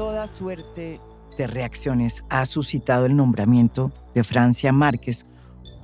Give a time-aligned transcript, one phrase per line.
[0.00, 0.98] toda suerte
[1.36, 5.26] de reacciones ha suscitado el nombramiento de Francia Márquez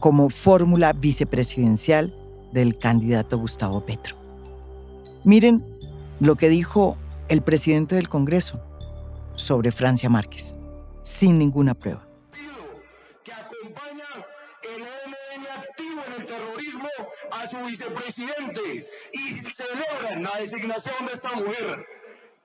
[0.00, 2.16] como fórmula vicepresidencial
[2.50, 4.16] del candidato Gustavo Petro.
[5.22, 5.62] Miren
[6.18, 6.96] lo que dijo
[7.28, 8.58] el presidente del Congreso
[9.34, 10.56] sobre Francia Márquez,
[11.02, 12.08] sin ninguna prueba.
[13.22, 14.06] Que acompaña
[14.62, 16.88] el ELN activo en el terrorismo
[17.32, 21.84] a su vicepresidente y celebran la designación de esta mujer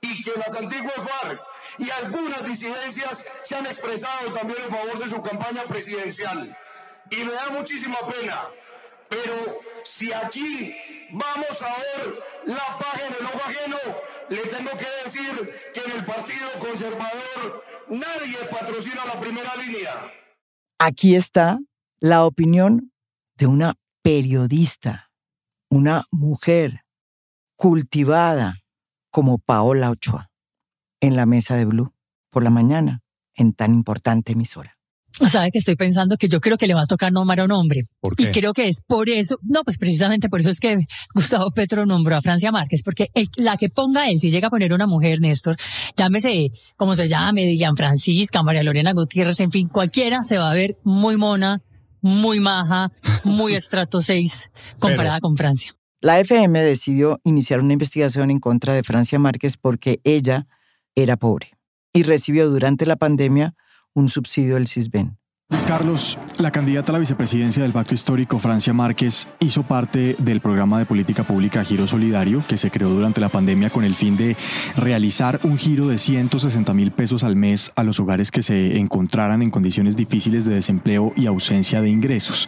[0.02, 1.40] y que las antiguas FARC
[1.78, 6.56] y algunas disidencias se han expresado también en favor de su campaña presidencial.
[7.10, 8.38] Y me da muchísima pena,
[9.10, 10.76] pero si aquí
[11.12, 13.78] vamos a ver la página en ojo ajeno,
[14.30, 19.92] le tengo que decir que en el Partido Conservador nadie patrocina la primera línea.
[20.80, 21.60] Aquí está
[22.00, 22.92] la opinión
[23.36, 25.12] de una periodista,
[25.70, 26.86] una mujer
[27.56, 28.64] cultivada
[29.12, 30.31] como Paola Ochoa,
[31.02, 31.94] en la mesa de Blue
[32.30, 33.02] por la mañana
[33.36, 34.78] en tan importante emisora.
[35.12, 37.52] Sabe que estoy pensando que yo creo que le va a tocar nombrar a un
[37.52, 37.82] hombre.
[38.00, 38.24] ¿Por qué?
[38.24, 40.78] Y creo que es por eso, no, pues precisamente por eso es que
[41.14, 44.50] Gustavo Petro nombró a Francia Márquez, porque el- la que ponga él, si llega a
[44.50, 45.58] poner una mujer, Néstor,
[45.98, 50.54] llámese como se llame, Dian Francisca, María Lorena Gutiérrez, en fin, cualquiera se va a
[50.54, 51.60] ver muy mona,
[52.02, 52.92] muy maja,
[53.26, 54.50] muy estrato 6
[54.80, 55.76] comparada con Francia.
[56.00, 60.48] La FM decidió iniciar una investigación en contra de Francia Márquez porque ella
[60.96, 61.58] era pobre
[61.94, 63.56] y recibió durante la pandemia
[63.94, 65.18] un subsidio del CISBEN.
[65.52, 70.40] Luis Carlos, la candidata a la vicepresidencia del Pacto Histórico, Francia Márquez, hizo parte del
[70.40, 74.16] programa de política pública Giro Solidario, que se creó durante la pandemia con el fin
[74.16, 74.38] de
[74.78, 79.42] realizar un giro de 160 mil pesos al mes a los hogares que se encontraran
[79.42, 82.48] en condiciones difíciles de desempleo y ausencia de ingresos.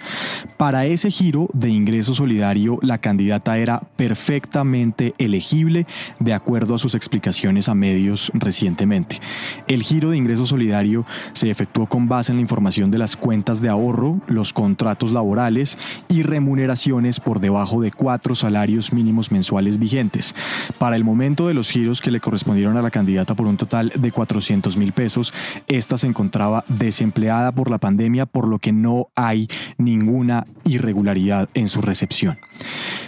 [0.56, 5.88] Para ese giro de ingreso solidario, la candidata era perfectamente elegible
[6.22, 9.20] de acuerdo a sus explicaciones a medios recientemente.
[9.68, 13.62] El giro de ingreso solidario se efectuó con base en la información de las cuentas
[13.62, 15.78] de ahorro, los contratos laborales
[16.08, 20.34] y remuneraciones por debajo de cuatro salarios mínimos mensuales vigentes.
[20.78, 23.92] Para el momento de los giros que le correspondieron a la candidata por un total
[24.00, 25.34] de 400 mil pesos,
[25.68, 31.68] esta se encontraba desempleada por la pandemia, por lo que no hay ninguna irregularidad en
[31.68, 32.38] su recepción.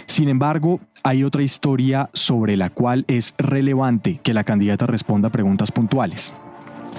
[0.06, 5.70] Sin embargo, hay otra historia sobre la cual es relevante que la candidata responda preguntas
[5.70, 6.32] puntuales.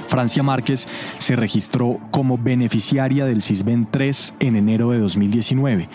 [0.07, 0.88] Francia Márquez
[1.18, 5.90] se registró como beneficiaria del CISBEN 3 en enero de 2019.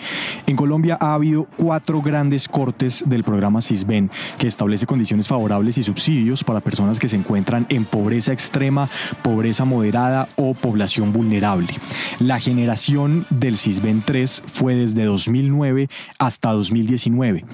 [0.45, 5.83] En Colombia ha habido cuatro grandes cortes del programa CISBEN que establece condiciones favorables y
[5.83, 8.89] subsidios para personas que se encuentran en pobreza extrema,
[9.23, 11.67] pobreza moderada o población vulnerable.
[12.19, 17.45] La generación del CISBEN 3 fue desde 2009 hasta 2019.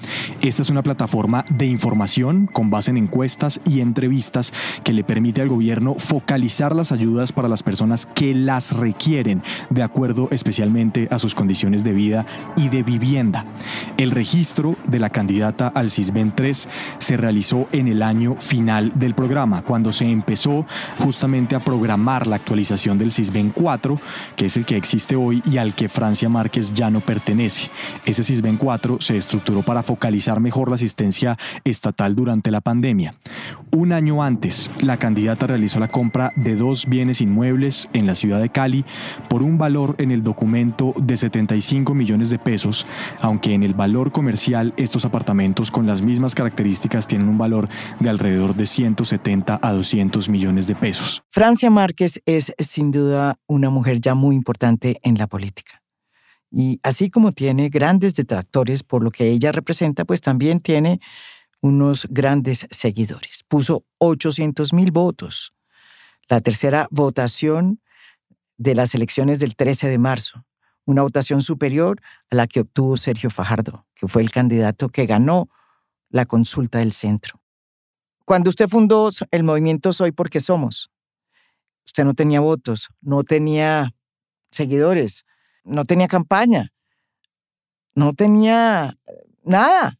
[0.42, 4.52] Esta es una plataforma de información con base en encuestas y entrevistas
[4.84, 9.82] que le permite al gobierno focalizar las ayudas para las personas que las requieren, de
[9.82, 13.46] acuerdo especialmente a sus condiciones de vida y de vivienda.
[13.96, 16.68] El registro de la candidata al CISBEN 3
[16.98, 20.66] se realizó en el año final del programa, cuando se empezó
[20.98, 24.00] justamente a programar la actualización del CISBEN 4,
[24.36, 27.70] que es el que existe hoy y al que Francia Márquez ya no pertenece.
[28.04, 33.14] Ese CISBEN 4 se estructuró para focalizar mejor la asistencia estatal durante la pandemia.
[33.72, 38.40] Un año antes, la candidata realizó la compra de dos bienes inmuebles en la ciudad
[38.40, 38.84] de Cali
[39.28, 42.86] por un valor en el documento de 75 millones de pesos,
[43.20, 47.68] aunque en el valor comercial estos apartamentos con las mismas características tienen un valor
[47.98, 51.22] de alrededor de 170 a 200 millones de pesos.
[51.30, 55.82] Francia Márquez es sin duda una mujer ya muy importante en la política.
[56.50, 61.00] Y así como tiene grandes detractores por lo que ella representa, pues también tiene
[61.60, 63.44] unos grandes seguidores.
[63.46, 65.52] Puso 800 mil votos.
[66.30, 67.82] La tercera votación
[68.56, 70.46] de las elecciones del 13 de marzo.
[70.84, 72.00] Una votación superior
[72.30, 75.48] a la que obtuvo Sergio Fajardo, que fue el candidato que ganó
[76.08, 77.42] la consulta del centro.
[78.24, 80.92] Cuando usted fundó el movimiento Soy porque Somos,
[81.84, 83.92] usted no tenía votos, no tenía
[84.52, 85.26] seguidores,
[85.64, 86.72] no tenía campaña,
[87.96, 88.96] no tenía
[89.42, 89.98] nada.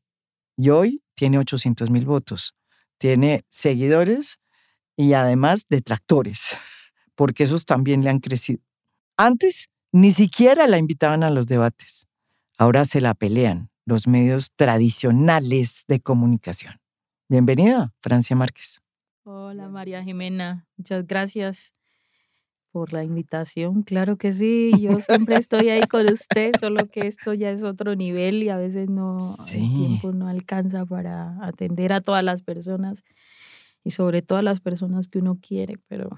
[0.56, 2.54] Y hoy tiene 800 mil votos,
[2.98, 4.38] tiene seguidores
[5.00, 6.58] y además detractores,
[7.14, 8.60] porque esos también le han crecido.
[9.16, 12.06] Antes ni siquiera la invitaban a los debates,
[12.58, 16.74] ahora se la pelean los medios tradicionales de comunicación.
[17.30, 18.82] Bienvenida, Francia Márquez.
[19.24, 21.72] Hola María Jimena, muchas gracias
[22.70, 23.82] por la invitación.
[23.82, 27.94] Claro que sí, yo siempre estoy ahí con usted, solo que esto ya es otro
[27.96, 29.74] nivel y a veces no el Sí.
[29.76, 33.02] tiempo no alcanza para atender a todas las personas.
[33.84, 36.10] Y sobre todo a las personas que uno quiere, pero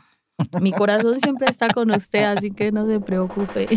[0.60, 3.68] mi corazón siempre está con usted, así que no se preocupe.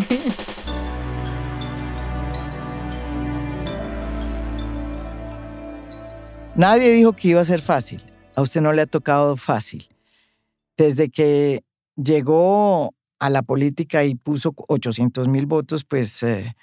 [6.56, 8.02] Nadie dijo que iba a ser fácil.
[8.34, 9.88] A usted no le ha tocado fácil.
[10.78, 11.64] Desde que
[11.96, 16.56] llegó a la política y puso 800 mil votos, pues eh,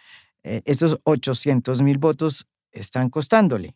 [0.44, 3.76] eh, esos 800 mil votos están costándole.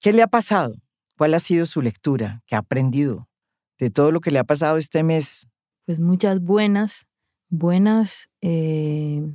[0.00, 0.76] ¿Qué le ha pasado?
[1.18, 2.44] ¿Cuál ha sido su lectura?
[2.46, 3.28] ¿Qué ha aprendido
[3.76, 5.48] de todo lo que le ha pasado este mes?
[5.84, 7.08] Pues muchas buenas,
[7.48, 8.30] buenas.
[8.40, 9.28] Eh,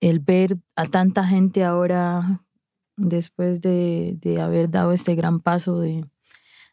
[0.00, 2.42] el ver a tanta gente ahora,
[2.98, 6.04] después de, haber dado este gran paso de,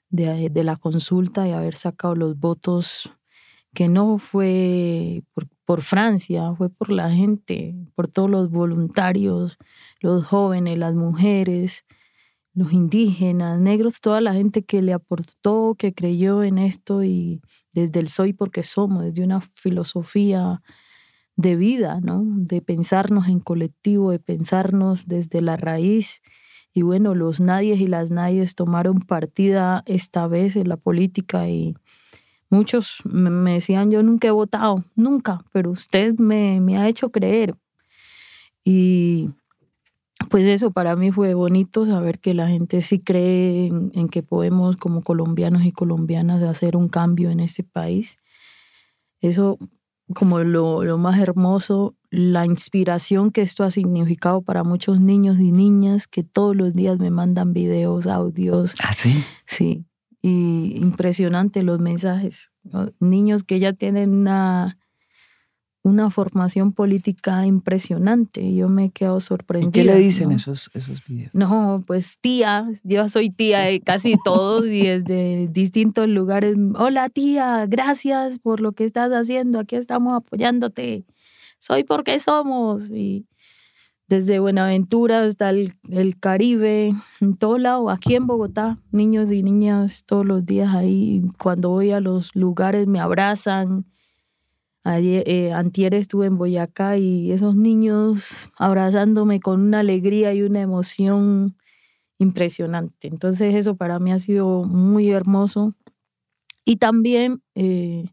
[0.09, 3.09] la consulta y haber sacado los votos,
[3.73, 5.23] que no fue
[5.63, 9.57] por Francia, fue por la gente, por todos los voluntarios,
[10.01, 11.85] los jóvenes, las mujeres,
[12.53, 17.41] los indígenas, negros, toda la gente que le aportó, que creyó en esto y
[17.73, 20.61] desde el soy porque somos, desde una filosofía
[21.35, 22.23] de vida, ¿no?
[22.25, 26.21] De pensarnos en colectivo, de pensarnos desde la raíz.
[26.73, 31.75] Y bueno, los nadies y las nadies tomaron partida esta vez en la política y
[32.49, 37.53] muchos me decían, yo nunca he votado, nunca, pero usted me, me ha hecho creer.
[38.65, 39.29] Y
[40.27, 44.75] pues eso para mí fue bonito saber que la gente sí cree en, que podemos
[44.75, 48.17] como colombianos y colombianas hacer un cambio en este país.
[49.21, 49.57] Eso
[50.13, 55.51] como lo, lo, más hermoso, la inspiración que esto ha significado para muchos niños y
[55.51, 58.75] niñas que todos los días me mandan videos, audios.
[58.81, 59.23] ¿Ah, sí?
[59.45, 59.85] Sí,
[60.21, 62.49] y impresionante los mensajes.
[62.99, 64.77] Niños que ya tienen una
[65.81, 68.53] una formación política impresionante.
[68.53, 69.69] Yo me he quedado sorprendida.
[69.69, 71.33] ¿Y qué le dicen esos, esos videos?
[71.33, 76.57] No, pues tía, yo soy tía de casi todos y desde distintos lugares.
[76.75, 81.05] Hola tía, gracias por lo que estás haciendo, aquí estamos apoyándote.
[81.59, 82.89] Soy porque somos.
[82.91, 83.25] Y
[84.07, 90.03] desde Buenaventura hasta el, el Caribe, en todo lado, aquí en Bogotá, niños y niñas
[90.05, 91.21] todos los días ahí.
[91.37, 93.85] Cuando voy a los lugares me abrazan
[94.85, 100.61] Ayer, eh, antier estuve en Boyacá y esos niños abrazándome con una alegría y una
[100.61, 101.57] emoción
[102.19, 103.07] impresionante.
[103.07, 105.75] Entonces eso para mí ha sido muy hermoso.
[106.65, 108.05] Y también, eh,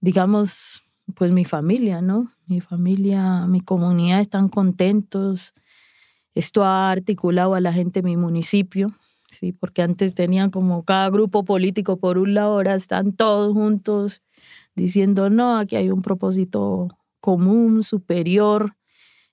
[0.00, 0.82] digamos,
[1.14, 2.28] pues mi familia, ¿no?
[2.46, 5.54] Mi familia, mi comunidad están contentos.
[6.34, 8.92] Esto ha articulado a la gente de mi municipio,
[9.28, 14.22] sí, porque antes tenían como cada grupo político por un lado, ahora están todos juntos
[14.74, 16.88] diciendo, no, aquí hay un propósito
[17.20, 18.76] común, superior,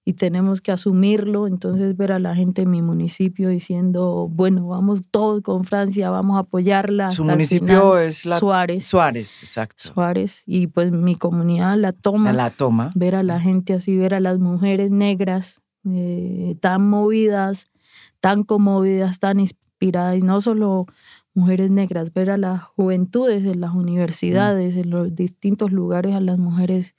[0.06, 1.46] y tenemos que asumirlo.
[1.48, 6.38] Entonces ver a la gente en mi municipio diciendo, bueno, vamos todos con Francia, vamos
[6.38, 7.12] a apoyarla.
[7.12, 8.86] Su municipio es la Suárez.
[8.86, 9.94] Suárez, exacto.
[9.94, 10.44] Suárez.
[10.46, 12.34] Y pues mi comunidad la toma.
[12.34, 12.92] La toma.
[12.96, 17.70] Ver a la gente así, ver a las mujeres negras eh, tan movidas,
[18.20, 20.88] tan conmovidas, tan inspiradas, y no solo
[21.40, 26.38] mujeres negras, ver a las juventudes en las universidades, en los distintos lugares, a las
[26.38, 26.96] mujeres.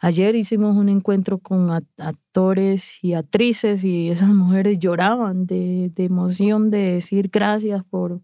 [0.00, 6.94] Ayer hicimos un encuentro con actores y actrices y esas mujeres lloraban de, emoción de
[6.94, 8.20] decir gracias por,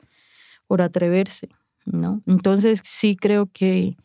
[0.67, 1.49] por atreverse.
[1.87, 2.23] ¿no?
[2.27, 3.97] Entonces sí creo que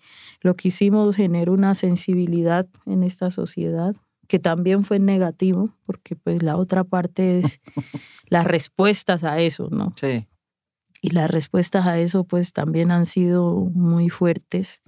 [0.42, 3.96] lo que hicimos generó una sensibilidad en esta sociedad
[4.28, 7.60] que también fue negativo, porque pues la otra parte es
[8.30, 9.94] las respuestas a eso, ¿no?
[10.00, 10.26] Sí
[11.06, 14.82] y las respuestas a eso pues también han sido muy fuertes.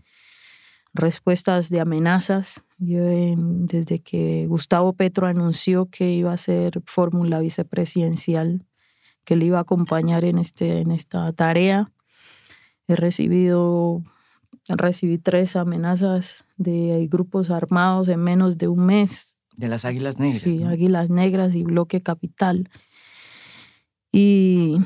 [0.92, 2.64] Respuestas de amenazas.
[2.80, 8.66] Yo, desde que Gustavo Petro anunció que iba a ser fórmula vicepresidencial,
[9.26, 11.92] que le iba a acompañar en, este, en esta tarea,
[12.88, 14.02] he recibido
[14.70, 19.38] recibí tres amenazas de grupos armados en menos de un mes.
[19.56, 20.42] De las Águilas Negras.
[20.42, 22.72] Sí, Águilas Negras y Bloque Capital.
[24.12, 24.78] Y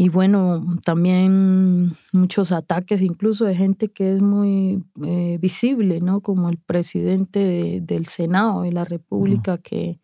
[0.00, 6.20] y bueno, también muchos ataques, incluso de gente que es muy eh, visible, ¿no?
[6.20, 9.98] Como el presidente del Senado de la República, que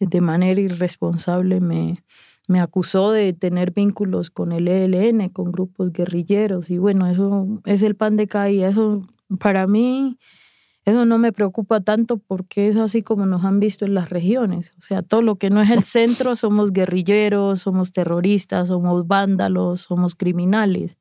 [0.00, 2.02] de manera irresponsable me,
[2.48, 6.70] me acusó de tener vínculos con el ELN, con grupos guerrilleros.
[6.70, 8.68] Y bueno, eso es el pan de cada día.
[8.68, 9.02] Eso
[9.38, 10.16] para mí
[10.84, 14.72] eso no me preocupa tanto porque es así como nos han visto en las regiones.
[14.76, 19.80] O sea, todo lo que no es el centro somos guerrilleros, somos terroristas, somos vándalos,
[19.80, 20.98] somos criminales.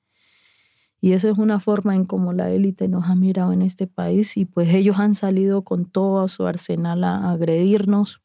[1.02, 4.38] Y eso es una forma en cómo la élite nos ha mirado en este país
[4.38, 8.22] y pues ellos han salido con todo su arsenal a agredirnos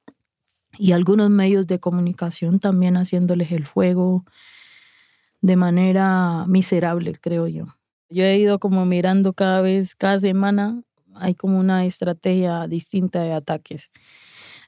[0.79, 4.25] y algunos medios de comunicación también haciéndoles el fuego,
[5.41, 7.65] de manera miserable, creo yo.
[8.11, 10.83] Yo he ido como mirando cada vez, cada semana,
[11.21, 13.91] hay como una estrategia distinta de ataques.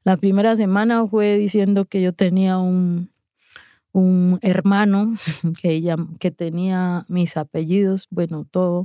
[0.05, 3.11] La primera semana fue diciendo que yo tenía un,
[3.93, 5.15] un hermano
[5.61, 8.85] que, ella, que tenía mis apellidos, bueno, todo,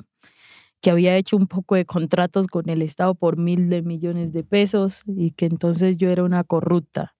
[0.81, 4.43] que había hecho un poco de contratos con el Estado por mil de millones de
[4.43, 7.15] pesos y que entonces yo era una corrupta.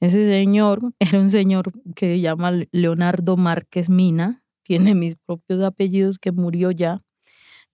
[0.00, 6.18] Ese señor era un señor que se llama Leonardo Márquez Mina, tiene mis propios apellidos,
[6.18, 7.02] que murió ya,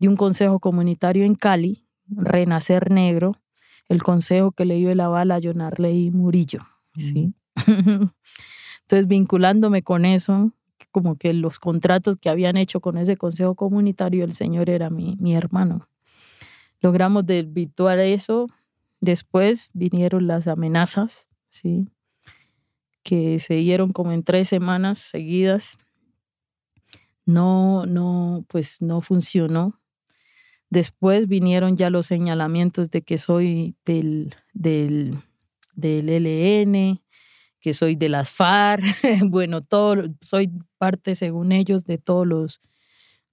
[0.03, 3.41] de un consejo comunitario en Cali, Renacer Negro,
[3.89, 6.59] el consejo que le dio la bala a Jonarley Murillo.
[6.97, 7.33] ¿sí?
[7.67, 10.51] Entonces, vinculándome con eso,
[10.91, 15.17] como que los contratos que habían hecho con ese consejo comunitario, el señor era mi,
[15.21, 15.87] mi hermano.
[16.81, 18.49] Logramos desvirtuar eso.
[19.01, 21.89] Después vinieron las amenazas, ¿sí?
[23.05, 25.79] que se dieron como en tres semanas seguidas.
[27.25, 29.79] No, no, pues no funcionó.
[30.73, 35.19] Después vinieron ya los señalamientos de que soy del, del,
[35.75, 37.03] del LN,
[37.61, 38.83] que soy de las FARC,
[39.29, 42.63] bueno, todo, soy parte, según ellos, de todos los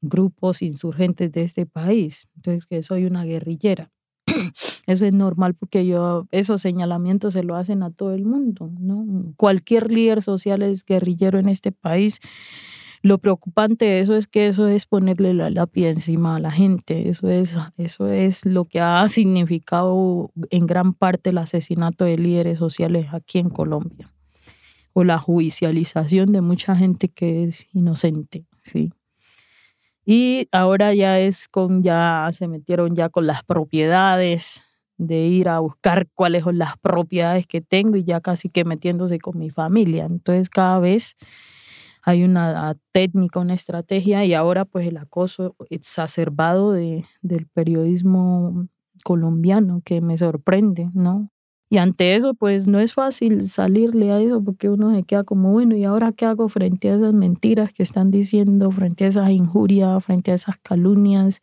[0.01, 2.27] grupos insurgentes de este país.
[2.36, 3.89] Entonces, que soy una guerrillera.
[4.86, 9.34] Eso es normal porque yo, esos señalamientos se lo hacen a todo el mundo, ¿no?
[9.38, 12.19] Cualquier líder social es guerrillero en este país.
[13.01, 17.10] Lo preocupante de eso es que eso es ponerle la lápida encima a la gente.
[17.10, 22.60] Eso es, eso es lo que ha significado en gran parte el asesinato de líderes
[22.60, 24.12] sociales aquí en Colombia
[24.94, 28.91] o la judicialización de mucha gente que es inocente, ¿sí?
[30.06, 34.63] Y ahora ya es con, ya se metieron ya con las propiedades,
[35.00, 39.18] de ir a buscar cuáles son las propiedades que tengo y ya casi que metiéndose
[39.18, 40.06] con mi familia.
[40.06, 41.15] Entonces cada vez
[42.01, 48.68] hay una técnica, una estrategia y ahora pues el acoso exacerbado de, del periodismo
[49.03, 51.29] colombiano que me sorprende, ¿no?
[51.72, 55.51] Y ante eso, pues no es fácil salirle a eso porque uno se queda como,
[55.51, 59.29] bueno, ¿y ahora qué hago frente a esas mentiras que están diciendo, frente a esas
[59.29, 61.41] injurias, frente a esas calumnias?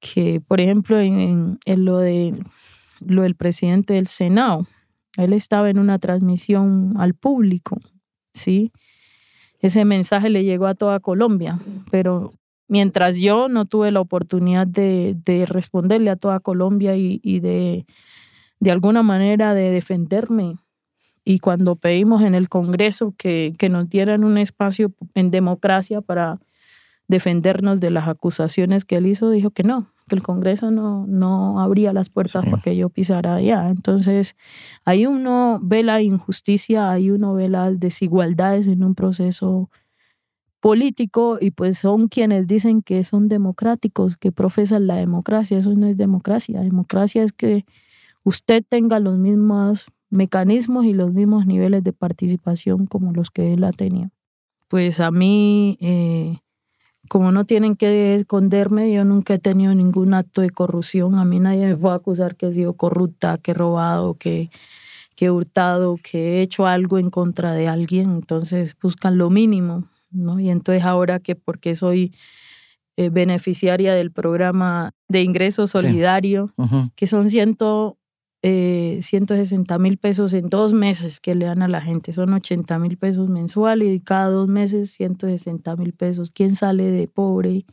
[0.00, 2.34] Que, por ejemplo, en, lo, de,
[3.00, 4.66] lo del presidente del Senado,
[5.16, 7.78] él estaba en una transmisión al público,
[8.32, 8.72] ¿sí?
[9.64, 11.58] Ese mensaje le llegó a toda Colombia,
[11.90, 12.32] pero
[12.68, 17.86] mientras yo no tuve la oportunidad de, de responderle a toda Colombia y, y de
[18.64, 20.56] de alguna manera de defenderme.
[21.22, 26.38] Y cuando pedimos en el Congreso que, que nos dieran un espacio en democracia para
[27.08, 31.60] defendernos de las acusaciones que él hizo, dijo que no, que el Congreso no, no
[31.60, 33.70] abría las puertas para que yo pisara allá.
[33.70, 34.36] Entonces,
[34.84, 39.70] ahí uno ve la injusticia, ahí uno ve las desigualdades en un proceso
[40.60, 45.58] político y pues son quienes dicen que son democráticos, que profesan la democracia.
[45.58, 46.60] Eso no es democracia.
[46.60, 47.66] Democracia es que
[48.22, 53.64] usted tenga los mismos mecanismos y los mismos niveles de participación como los que él
[53.64, 54.10] ha tenido.
[54.68, 56.38] Pues a mí, eh,
[57.08, 61.16] como no tienen que esconderme, yo nunca he tenido ningún acto de corrupción.
[61.16, 64.50] A mí nadie me puede acusar que he sido corrupta, que he robado, que,
[65.14, 68.10] que he hurtado, que he hecho algo en contra de alguien.
[68.10, 70.40] Entonces buscan lo mínimo, ¿no?
[70.40, 72.12] Y entonces ahora que porque soy
[72.96, 76.54] eh, beneficiaria del programa de ingreso solidario,
[76.94, 77.98] que son ciento
[78.46, 82.12] eh, 160 mil pesos en dos meses que le dan a la gente.
[82.12, 86.30] Son 80 mil pesos mensuales y cada dos meses 160 mil pesos.
[86.30, 87.64] ¿Quién sale de pobre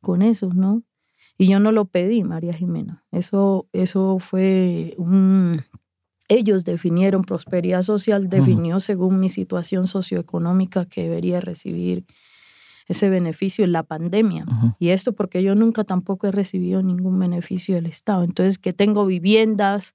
[0.00, 0.82] con eso, no?
[1.36, 3.04] Y yo no lo pedí, María Jimena.
[3.12, 5.60] Eso, eso fue un...
[6.28, 12.06] Ellos definieron prosperidad social, definió según mi situación socioeconómica que debería recibir
[12.88, 14.46] ese beneficio en la pandemia.
[14.78, 18.24] Y esto porque yo nunca tampoco he recibido ningún beneficio del Estado.
[18.24, 19.94] Entonces, que tengo viviendas,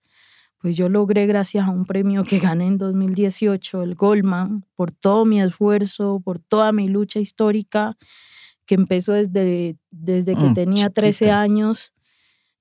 [0.60, 5.26] pues yo logré gracias a un premio que gané en 2018, el Goldman, por todo
[5.26, 7.98] mi esfuerzo, por toda mi lucha histórica,
[8.66, 11.94] que empezó desde, desde que mm, tenía 13 años.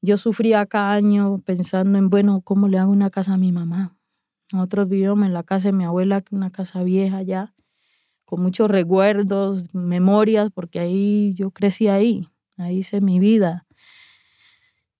[0.00, 3.96] Yo sufría cada año pensando en, bueno, ¿cómo le hago una casa a mi mamá?
[4.52, 7.52] Nosotros vivíamos en la casa de mi abuela, que una casa vieja ya,
[8.24, 13.66] con muchos recuerdos, memorias, porque ahí yo crecí ahí, ahí hice mi vida.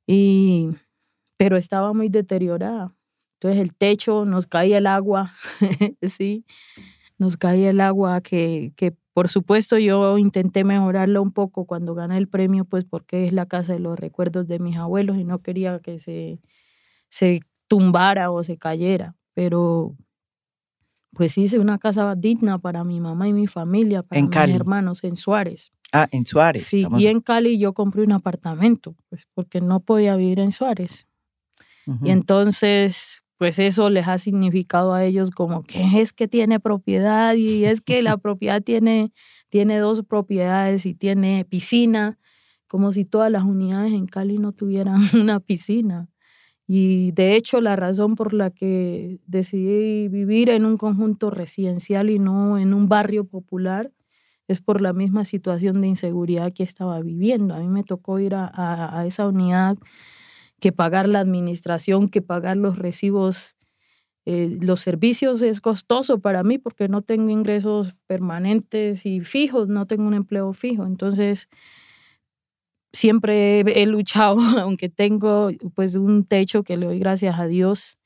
[0.05, 0.71] Y
[1.39, 2.95] pero estaba muy deteriorada.
[3.35, 5.33] Entonces el techo, nos caía el agua,
[6.03, 6.45] sí,
[7.17, 12.19] nos caía el agua que, que por supuesto yo intenté mejorarlo un poco cuando gané
[12.19, 15.41] el premio, pues porque es la casa de los recuerdos de mis abuelos y no
[15.41, 16.41] quería que se,
[17.09, 19.97] se tumbara o se cayera, pero
[21.13, 25.17] pues hice una casa digna para mi mamá y mi familia, para mis hermanos en
[25.17, 25.73] Suárez.
[25.93, 26.67] Ah, en Suárez.
[26.67, 31.07] Sí, y en Cali yo compré un apartamento, pues porque no podía vivir en Suárez.
[32.03, 37.35] Y entonces, pues eso les ha significado a ellos como que es que tiene propiedad
[37.35, 39.13] y es que la propiedad tiene,
[39.49, 42.19] tiene dos propiedades y tiene piscina,
[42.67, 46.09] como si todas las unidades en Cali no tuvieran una piscina.
[46.67, 52.19] Y de hecho la razón por la que decidí vivir en un conjunto residencial y
[52.19, 53.91] no en un barrio popular
[54.49, 57.55] es por la misma situación de inseguridad que estaba viviendo.
[57.55, 59.77] A mí me tocó ir a, esa unidad
[60.61, 63.55] que pagar la administración, que pagar los recibos.
[64.27, 69.87] Eh, los servicios es costoso para mí porque no tengo ingresos permanentes y fijos, no
[69.87, 70.85] tengo un empleo fijo.
[70.85, 71.49] Entonces,
[72.93, 77.99] siempre he, luchado, aunque tengo pues un techo que le doy gracias a Dios.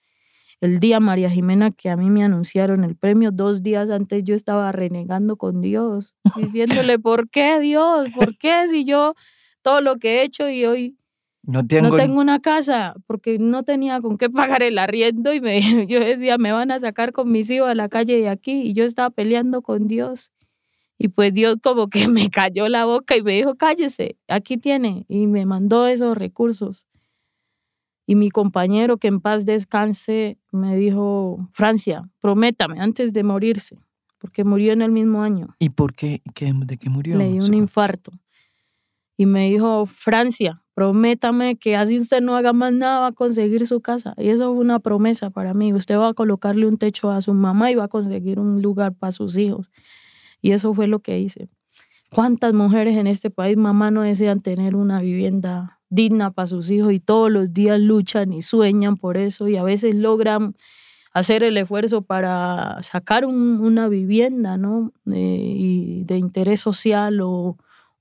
[0.60, 4.36] El día María Jimena que a mí me anunciaron el premio, dos días antes yo
[4.36, 8.10] estaba renegando con Dios, diciéndole, ¿por qué Dios?
[8.14, 9.14] ¿Por qué si yo
[9.62, 10.96] todo lo que he hecho y hoy
[11.42, 12.94] no tengo, no tengo una casa?
[13.06, 16.78] Porque no tenía con qué pagar el arriendo y me, yo decía, me van a
[16.78, 20.32] sacar con mis hijos a la calle de aquí y yo estaba peleando con Dios.
[20.98, 25.04] Y pues Dios como que me cayó la boca y me dijo, cállese, aquí tiene.
[25.08, 26.86] Y me mandó esos recursos.
[28.06, 33.78] Y mi compañero, que en paz descanse, me dijo, Francia, prométame antes de morirse,
[34.18, 35.56] porque murió en el mismo año.
[35.58, 36.20] ¿Y por qué?
[36.24, 37.16] ¿De qué murió?
[37.16, 38.12] Le dio un infarto.
[39.16, 43.66] Y me dijo, Francia, prométame que así usted no haga más nada, va a conseguir
[43.66, 44.14] su casa.
[44.16, 45.72] Y eso fue una promesa para mí.
[45.72, 48.94] Usted va a colocarle un techo a su mamá y va a conseguir un lugar
[48.94, 49.70] para sus hijos.
[50.40, 51.48] Y eso fue lo que hice.
[52.10, 56.92] ¿Cuántas mujeres en este país, mamá, no desean tener una vivienda digna para sus hijos
[56.92, 60.54] y todos los días luchan y sueñan por eso y a veces logran
[61.12, 64.92] hacer el esfuerzo para sacar una vivienda, ¿no?
[65.04, 67.58] y de interés social o,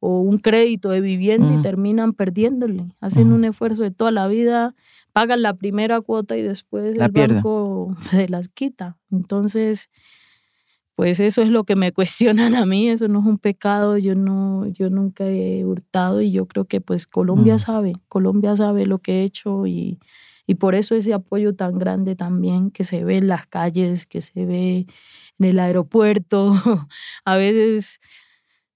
[0.10, 2.88] un crédito de vivienda y terminan perdiéndole.
[3.00, 4.76] Hacen un esfuerzo de toda la vida,
[5.14, 8.98] pagan la primera cuota y después el banco se las quita.
[9.12, 9.90] Entonces,
[10.96, 14.16] pues eso es lo que me cuestionan a mí, eso no es un pecado, yo
[14.16, 17.60] no, yo nunca he hurtado y yo creo que pues Colombia mm.
[17.60, 20.00] sabe, Colombia sabe lo que he hecho y,
[20.48, 24.22] y por eso ese apoyo tan grande también que se ve en las calles, que
[24.22, 24.88] se ve
[25.40, 26.54] en el aeropuerto,
[27.26, 28.00] a veces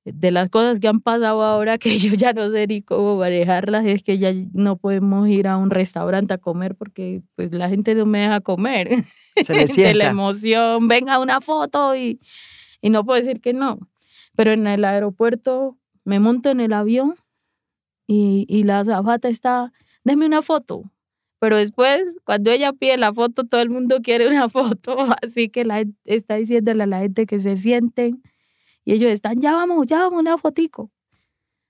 [0.05, 3.85] de las cosas que han pasado ahora que yo ya no sé ni cómo manejarlas
[3.85, 7.95] es que ya no podemos ir a un restaurante a comer porque pues la gente
[7.95, 8.89] no me deja comer.
[9.43, 12.19] Se le de la emoción, venga una foto y,
[12.81, 13.79] y no puedo decir que no.
[14.35, 17.15] Pero en el aeropuerto me monto en el avión
[18.07, 20.91] y, y la azafata está, déme una foto.
[21.39, 24.97] Pero después, cuando ella pide la foto, todo el mundo quiere una foto.
[25.21, 28.21] Así que la, está diciéndole a la gente que se sienten
[28.86, 30.91] y ellos están, ya vamos, ya vamos, una fotico.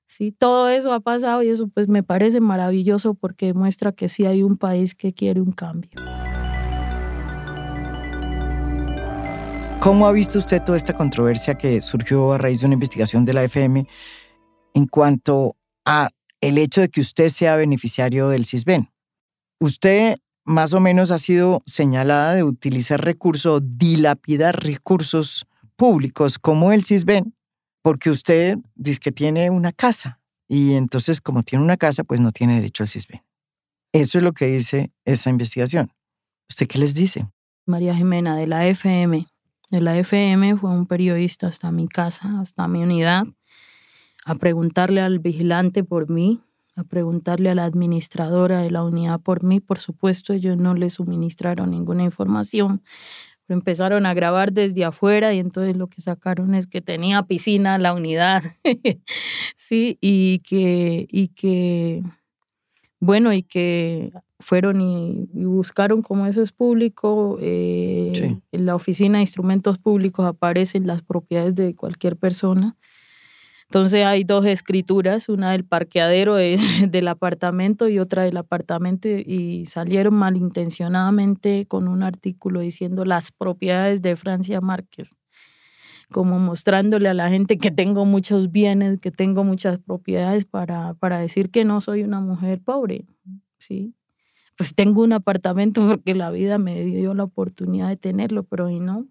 [0.07, 4.25] Sí, todo eso ha pasado y eso pues me parece maravilloso porque muestra que sí
[4.25, 5.89] hay un país que quiere un cambio.
[9.79, 13.33] ¿Cómo ha visto usted toda esta controversia que surgió a raíz de una investigación de
[13.33, 13.87] la FM
[14.73, 16.09] en cuanto a
[16.41, 18.89] el hecho de que usted sea beneficiario del CISBEN?
[19.59, 26.83] Usted más o menos ha sido señalada de utilizar recursos, dilapidar recursos públicos como el
[26.83, 27.35] CISBEN,
[27.81, 32.31] porque usted dice que tiene una casa y entonces como tiene una casa, pues no
[32.31, 33.21] tiene derecho al CISBEN.
[33.91, 35.91] Eso es lo que dice esa investigación.
[36.49, 37.27] ¿Usted qué les dice?
[37.65, 39.25] María Jimena, de la FM.
[39.71, 43.25] De la FM fue un periodista hasta mi casa, hasta mi unidad,
[44.25, 46.41] a preguntarle al vigilante por mí,
[46.75, 49.59] a preguntarle a la administradora de la unidad por mí.
[49.61, 52.83] Por supuesto, ellos no le suministraron ninguna información,
[53.53, 57.93] empezaron a grabar desde afuera y entonces lo que sacaron es que tenía piscina la
[57.93, 58.43] unidad,
[59.55, 62.01] sí, y que, y que,
[62.99, 69.23] bueno, y que fueron y, buscaron como eso es público, eh, en la oficina de
[69.23, 72.75] instrumentos públicos aparecen las propiedades de cualquier persona
[73.69, 76.35] entonces hay dos escrituras, una del parqueadero
[76.87, 84.01] del apartamento y otra del apartamento y salieron malintencionadamente con un artículo diciendo las propiedades
[84.01, 85.15] de Francia Márquez,
[86.11, 91.17] como mostrándole a la gente que tengo muchos bienes, que tengo muchas propiedades para, para
[91.17, 93.05] decir que no soy una mujer pobre,
[93.57, 93.95] ¿sí?
[94.57, 98.79] Pues tengo un apartamento porque la vida me dio la oportunidad de tenerlo, pero hoy
[98.79, 99.07] no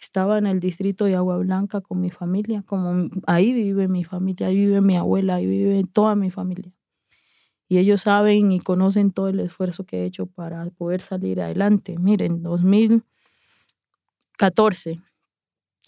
[0.00, 4.48] estaba en el distrito de Agua Blanca con mi familia, como ahí vive mi familia,
[4.48, 6.72] ahí vive mi abuela, ahí vive toda mi familia.
[7.68, 11.96] Y ellos saben y conocen todo el esfuerzo que he hecho para poder salir adelante.
[11.98, 13.10] Miren, 2014
[14.40, 15.02] 14.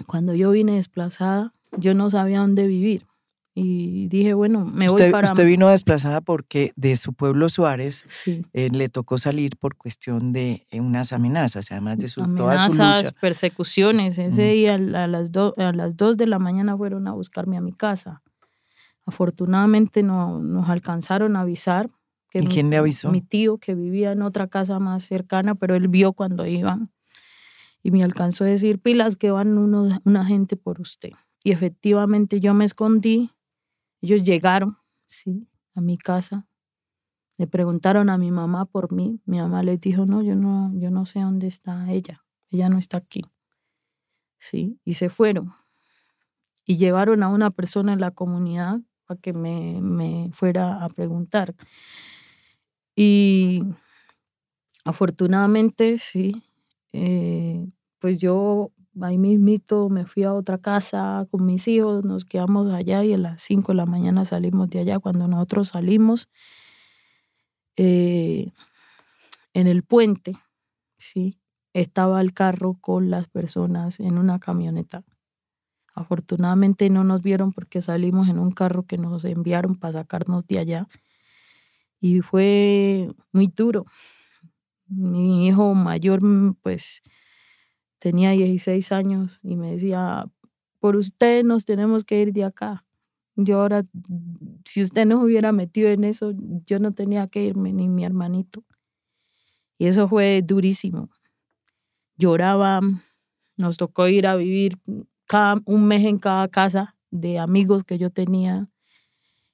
[0.06, 3.06] Cuando yo vine desplazada, yo no sabía dónde vivir.
[3.54, 5.28] Y dije, bueno, me voy usted, para...
[5.32, 8.46] Usted vino desplazada porque de su pueblo Suárez Sí.
[8.54, 12.64] eh, le tocó salir por cuestión de eh, unas amenazas, además de su, toda su
[12.72, 13.20] amenazas, lucha.
[13.20, 14.18] persecuciones.
[14.18, 14.52] Ese Mm.
[14.54, 17.72] día a las, do- a las 2 de la mañana fueron a buscarme a mi
[17.74, 18.22] casa.
[19.04, 21.88] Afortunadamente no, nos alcanzaron a avisar.
[22.30, 23.10] Que ¿Y mi- quién le avisó?
[23.10, 26.90] Mi tío, que vivía en otra casa más cercana, pero él vio cuando iban.
[27.82, 31.10] Y me alcanzó a decir, pilas, que van unos, una gente por usted.
[31.44, 33.30] Y efectivamente yo me escondí.
[34.02, 36.46] Ellos llegaron, sí, a mi casa.
[37.38, 39.20] Le preguntaron a mi mamá por mí.
[39.24, 42.24] Mi mamá les dijo, no, yo no, yo no sé dónde está ella.
[42.50, 43.22] Ella no está aquí.
[44.38, 45.50] Sí, y se fueron.
[46.64, 51.54] Y llevaron a una persona en la comunidad para que me, me fuera a preguntar.
[52.96, 53.62] Y
[54.84, 56.42] afortunadamente, sí,
[56.92, 57.68] eh,
[58.00, 63.04] pues yo ahí mismito me fui a otra casa con mis hijos, nos quedamos allá
[63.04, 64.98] y a las 5 de la mañana salimos de allá.
[64.98, 66.28] Cuando nosotros salimos,
[67.76, 68.52] eh,
[69.54, 70.36] en el puente,
[70.98, 71.38] sí,
[71.74, 75.04] estaba el carro con las personas en una camioneta.
[75.94, 80.58] Afortunadamente no nos vieron porque salimos en un carro que nos enviaron para sacarnos de
[80.58, 80.88] allá.
[82.00, 83.84] Y fue muy duro.
[84.86, 86.20] Mi hijo mayor,
[86.62, 87.02] pues,
[88.02, 90.28] tenía 16 años y me decía,
[90.80, 92.84] por usted nos tenemos que ir de acá.
[93.36, 93.84] Yo ahora,
[94.64, 96.32] si usted no hubiera metido en eso,
[96.66, 98.64] yo no tenía que irme, ni mi hermanito.
[99.78, 101.10] Y eso fue durísimo.
[102.16, 102.80] Lloraba,
[103.56, 104.78] nos tocó ir a vivir
[105.26, 108.68] cada, un mes en cada casa de amigos que yo tenía.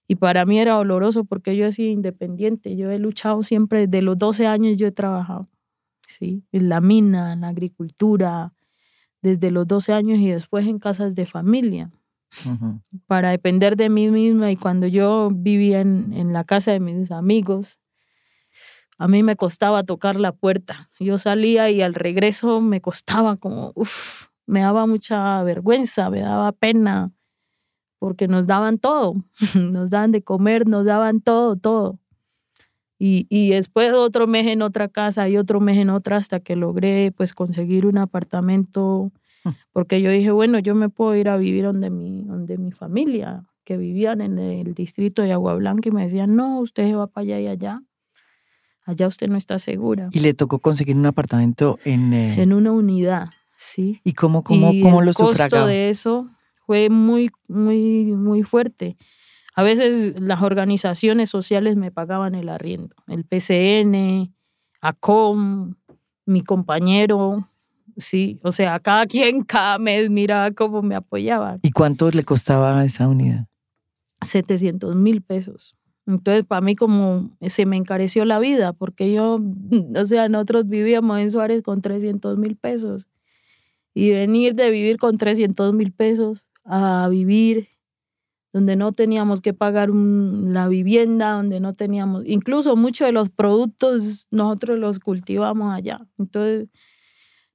[0.06, 2.76] Y para mí era doloroso porque yo he sido independiente.
[2.76, 5.50] Yo he luchado siempre, desde los 12 años yo he trabajado,
[6.08, 6.44] ¿sí?
[6.50, 8.54] En la mina, en la agricultura,
[9.22, 11.90] desde los 12 años y después en casas de familia
[13.06, 17.10] para depender de mí misma y cuando yo vivía en, en la casa de mis
[17.10, 17.78] amigos,
[18.98, 20.90] a mí me costaba tocar la puerta.
[20.98, 26.52] Yo salía y al regreso me costaba como, uff, me daba mucha vergüenza, me daba
[26.52, 27.12] pena,
[27.98, 29.14] porque nos daban todo,
[29.54, 31.98] nos daban de comer, nos daban todo, todo.
[32.98, 36.56] Y, y después otro mes en otra casa y otro mes en otra hasta que
[36.56, 39.12] logré pues conseguir un apartamento
[39.72, 43.46] porque yo dije, bueno, yo me puedo ir a vivir donde mi, donde mi familia,
[43.64, 47.06] que vivían en el distrito de Agua Blanca, y me decían, no, usted se va
[47.06, 47.80] para allá y allá.
[48.84, 50.08] Allá usted no está segura.
[50.12, 52.12] Y le tocó conseguir un apartamento en...
[52.12, 54.00] eh, En una unidad, sí.
[54.04, 55.66] ¿Y cómo, cómo, y cómo el lo costo sufragaba?
[55.66, 56.26] de eso
[56.66, 58.96] fue muy, muy, muy fuerte.
[59.58, 62.94] A veces las organizaciones sociales me pagaban el arriendo.
[63.08, 64.32] El PCN,
[64.80, 65.74] ACOM,
[66.26, 67.44] mi compañero,
[67.96, 68.38] sí.
[68.44, 71.58] O sea, cada quien cada mes miraba cómo me apoyaban.
[71.64, 73.48] ¿Y cuánto le costaba esa unidad?
[74.20, 75.74] 700 mil pesos.
[76.06, 79.38] Entonces, para mí como se me encareció la vida, porque yo,
[79.96, 83.08] o sea, nosotros vivíamos en Suárez con 300 mil pesos.
[83.92, 87.66] Y venir de vivir con 300 mil pesos a vivir
[88.52, 94.26] donde no teníamos que pagar la vivienda, donde no teníamos, incluso muchos de los productos
[94.30, 96.06] nosotros los cultivamos allá.
[96.18, 96.68] Entonces,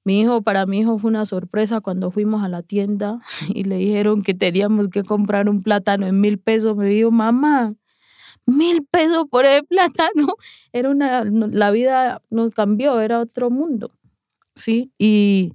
[0.06, 3.19] mi hijo, para mi hijo fue una sorpresa cuando fuimos a la tienda
[3.53, 6.75] y le dijeron que teníamos que comprar un plátano en mil pesos.
[6.75, 7.73] Me dijo, mamá,
[8.45, 10.27] mil pesos por el plátano.
[10.73, 13.91] Era una, la vida nos cambió, era otro mundo.
[14.56, 15.53] Sí, y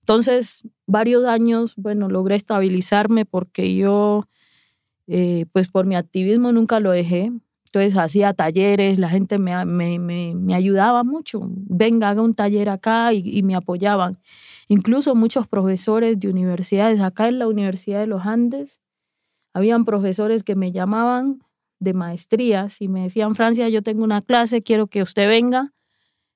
[0.00, 4.28] entonces varios años, bueno, logré estabilizarme porque yo,
[5.06, 7.32] eh, pues por mi activismo nunca lo dejé.
[7.66, 11.42] Entonces hacía talleres, la gente me, me, me, me ayudaba mucho.
[11.50, 14.18] Venga, haga un taller acá y, me apoyaban.
[14.68, 18.80] Incluso muchos profesores de universidades, acá en la Universidad de los Andes,
[19.54, 21.40] habían profesores que me llamaban
[21.80, 25.72] de maestrías y me decían, Francia, yo tengo una clase, quiero que usted venga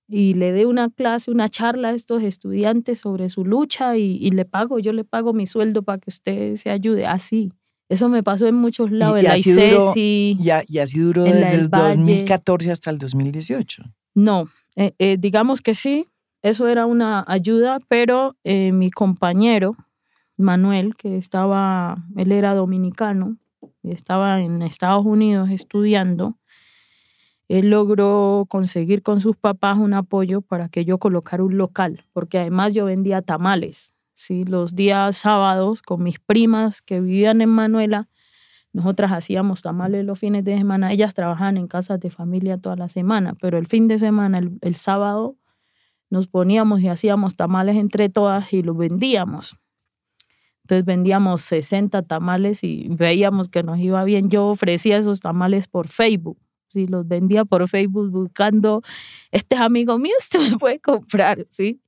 [0.08, 4.30] y le dé una clase, una charla a estos estudiantes sobre su lucha y, y
[4.32, 7.06] le pago, yo le pago mi sueldo para que usted se ayude.
[7.06, 7.52] Así.
[7.90, 10.36] Eso me pasó en muchos lados, y en la así duró- ICESI.
[10.40, 11.96] Y, a- y así duró desde el Valle.
[11.96, 13.82] 2014 hasta el 2018.
[14.14, 14.44] No,
[14.76, 16.06] eh, eh, digamos que sí,
[16.40, 19.76] eso era una ayuda, pero eh, mi compañero,
[20.38, 23.36] Manuel, que estaba, él era dominicano,
[23.82, 26.38] y estaba en Estados Unidos estudiando,
[27.48, 32.38] él logró conseguir con sus papás un apoyo para que yo colocara un local, porque
[32.38, 34.44] además yo vendía tamales, ¿sí?
[34.44, 38.08] Los días sábados con mis primas que vivían en Manuela,
[38.72, 40.92] nosotras hacíamos tamales los fines de semana.
[40.92, 44.58] Ellas trabajaban en casas de familia toda la semana, pero el fin de semana, el,
[44.60, 45.36] el sábado,
[46.10, 49.56] nos poníamos y hacíamos tamales entre todas y los vendíamos.
[50.64, 54.28] Entonces vendíamos 60 tamales y veíamos que nos iba bien.
[54.28, 56.38] Yo ofrecía esos tamales por Facebook.
[56.68, 58.82] Si los vendía por Facebook buscando,
[59.32, 61.80] este es amigo mío, usted me puede comprar, ¿sí?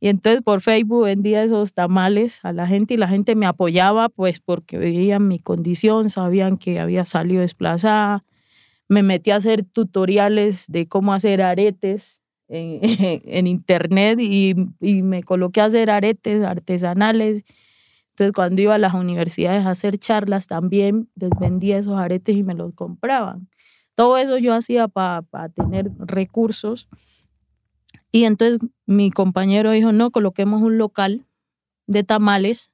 [0.00, 4.08] Y entonces por Facebook vendía esos tamales a la gente y la gente me apoyaba
[4.08, 8.24] pues porque veían mi condición, sabían que había salido desplazada.
[8.88, 12.80] Me metí a hacer tutoriales de cómo hacer aretes en,
[13.24, 17.44] en internet y, y me coloqué a hacer aretes artesanales
[18.20, 22.42] entonces, cuando iba a las universidades a hacer charlas, también les vendía esos aretes y
[22.42, 23.48] me los compraban.
[23.94, 26.90] Todo eso yo hacía para tener recursos.
[28.12, 31.26] Y entonces mi compañero dijo, no, coloquemos un local
[31.86, 32.70] de tamales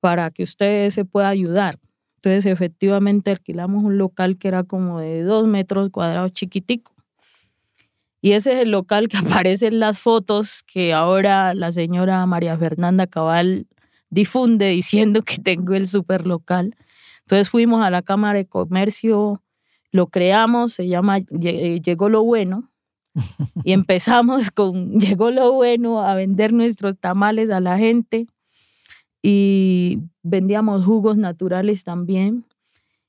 [0.00, 1.78] para que usted se pueda ayudar.
[2.16, 6.92] Entonces, efectivamente, alquilamos un local que era como de dos metros cuadrados chiquitico.
[8.22, 12.56] Y ese es el local que aparece en las fotos que ahora la señora María
[12.56, 13.66] Fernanda Cabal
[14.10, 16.76] difunde diciendo que tengo el super local.
[17.20, 19.42] Entonces fuimos a la Cámara de Comercio,
[19.92, 22.69] lo creamos, se llama eh, Llegó lo Bueno,
[23.64, 28.26] y empezamos con Llegó lo Bueno a vender nuestros tamales a la gente
[29.22, 32.44] y vendíamos jugos naturales también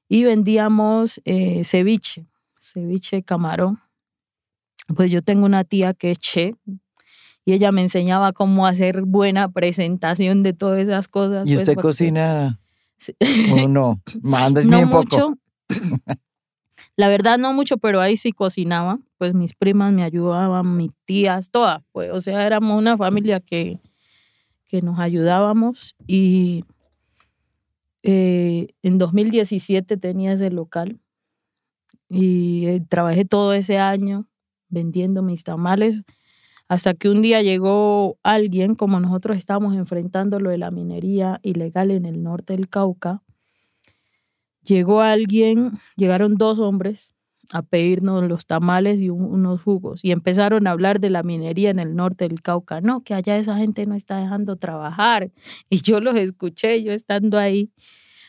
[0.10, 2.26] y vendíamos eh, ceviche,
[2.60, 3.80] ceviche camarón.
[4.96, 6.56] Pues yo tengo una tía que es che,
[7.46, 11.48] y ella me enseñaba cómo hacer buena presentación de todas esas cosas.
[11.48, 12.60] ¿Y pues, usted porque- cocina
[13.54, 14.02] o no?
[14.22, 15.04] Mandas no bien poco.
[15.04, 15.38] mucho.
[16.96, 19.00] La verdad no mucho, pero ahí sí cocinaba.
[19.18, 21.82] Pues mis primas me ayudaban, mis tías, todas.
[21.92, 23.80] Pues, o sea, éramos una familia que,
[24.68, 26.64] que nos ayudábamos y
[28.04, 31.00] eh, en 2017 tenía ese local
[32.10, 34.28] y eh, trabajé todo ese año
[34.70, 36.04] vendiendo mis tamales
[36.72, 41.92] hasta que un día llegó alguien, como nosotros estábamos enfrentando lo de la minería ilegal
[41.92, 43.22] en el norte del Cauca,
[44.64, 47.14] llegó alguien, llegaron dos hombres
[47.54, 51.70] a pedirnos los tamales y un- unos jugos y empezaron a hablar de la minería
[51.70, 52.80] en el norte del Cauca.
[52.82, 55.32] No, que allá esa gente no está dejando trabajar.
[55.70, 57.70] Y yo los escuché, yo estando ahí.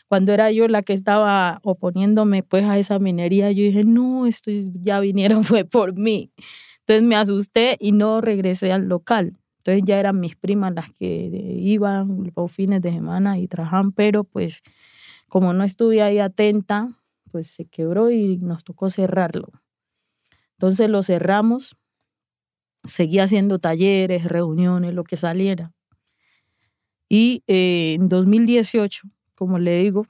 [0.07, 4.51] Cuando era yo la que estaba oponiéndome pues a esa minería, yo dije, no, esto
[4.73, 6.31] ya vinieron fue por mí.
[6.79, 9.37] Entonces me asusté y no regresé al local.
[9.59, 14.25] Entonces ya eran mis primas las que iban los fines de semana y trabajaban, pero
[14.25, 14.61] pues
[15.33, 16.91] como no estuve ahí atenta,
[17.31, 19.47] pues se quebró y nos tocó cerrarlo.
[20.51, 21.75] Entonces lo cerramos,
[22.83, 25.71] seguí haciendo talleres, reuniones, lo que saliera.
[27.09, 30.05] Y eh, en 2018, como le digo,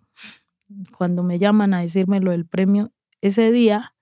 [0.97, 3.95] cuando me llaman a decirme lo del premio, ese día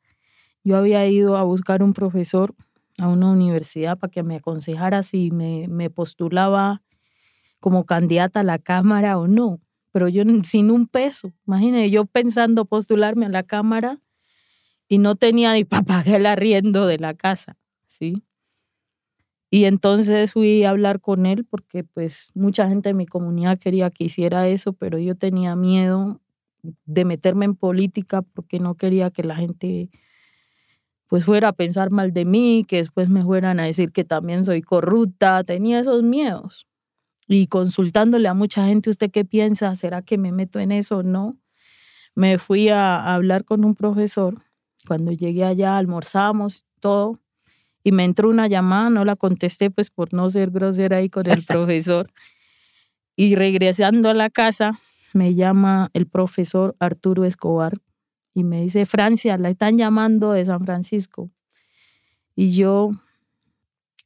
[0.64, 2.56] yo había ido a buscar un profesor
[2.98, 6.82] a una universidad para que me aconsejara si me, me postulaba
[7.60, 9.60] como candidata a la Cámara o no.
[9.92, 14.00] Pero yo sin un peso, imagínate, yo pensando postularme a la Cámara
[14.88, 18.24] y no tenía ni para pagar el arriendo de la casa, ¿sí?
[19.54, 23.90] Y entonces fui a hablar con él porque pues mucha gente de mi comunidad quería
[23.90, 26.22] que hiciera eso, pero yo tenía miedo
[26.86, 29.90] de meterme en política porque no quería que la gente
[31.08, 34.46] pues fuera a pensar mal de mí, que después me fueran a decir que también
[34.46, 36.66] soy corrupta, tenía esos miedos.
[37.34, 39.74] Y consultándole a mucha gente, ¿usted qué piensa?
[39.76, 41.38] ¿Será que me meto en eso o no?
[42.14, 44.36] Me fui a, a hablar con un profesor.
[44.86, 47.22] Cuando llegué allá almorzamos todo
[47.86, 51.26] y me entró una llamada, no la contesté pues por no ser grosera ahí con
[51.30, 52.12] el profesor.
[53.16, 54.72] Y regresando a la casa,
[55.14, 57.78] me llama el profesor Arturo Escobar
[58.34, 61.30] y me dice, Francia, la están llamando de San Francisco.
[62.36, 62.92] Y yo,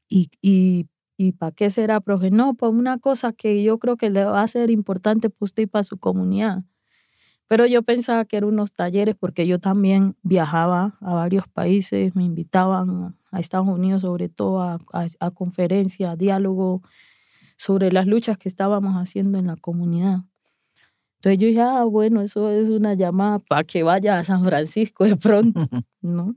[0.08, 0.86] ¿y, y,
[1.18, 2.32] y para qué será, profe?
[2.32, 5.64] No, para una cosa que yo creo que le va a ser importante para usted
[5.64, 6.64] y para su comunidad.
[7.48, 12.24] Pero yo pensaba que eran unos talleres porque yo también viajaba a varios países, me
[12.24, 16.82] invitaban a Estados Unidos sobre todo a, a, a conferencias, a diálogo
[17.58, 20.24] sobre las luchas que estábamos haciendo en la comunidad.
[21.18, 25.06] Entonces yo dije, ah, bueno, eso es una llamada para que vaya a San Francisco
[25.06, 25.60] de pronto,
[26.02, 26.36] ¿no?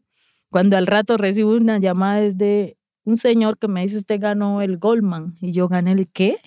[0.50, 2.77] Cuando al rato recibo una llamada desde
[3.08, 5.34] un señor que me dice, usted ganó el Goldman.
[5.40, 6.38] Y yo gané el qué?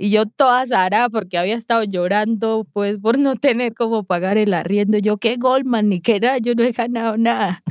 [0.00, 4.54] Y yo toda zarada porque había estado llorando pues por no tener cómo pagar el
[4.54, 4.96] arriendo.
[4.98, 5.88] Yo, ¿qué Goldman?
[5.88, 7.64] Ni qué nada, yo no he ganado nada.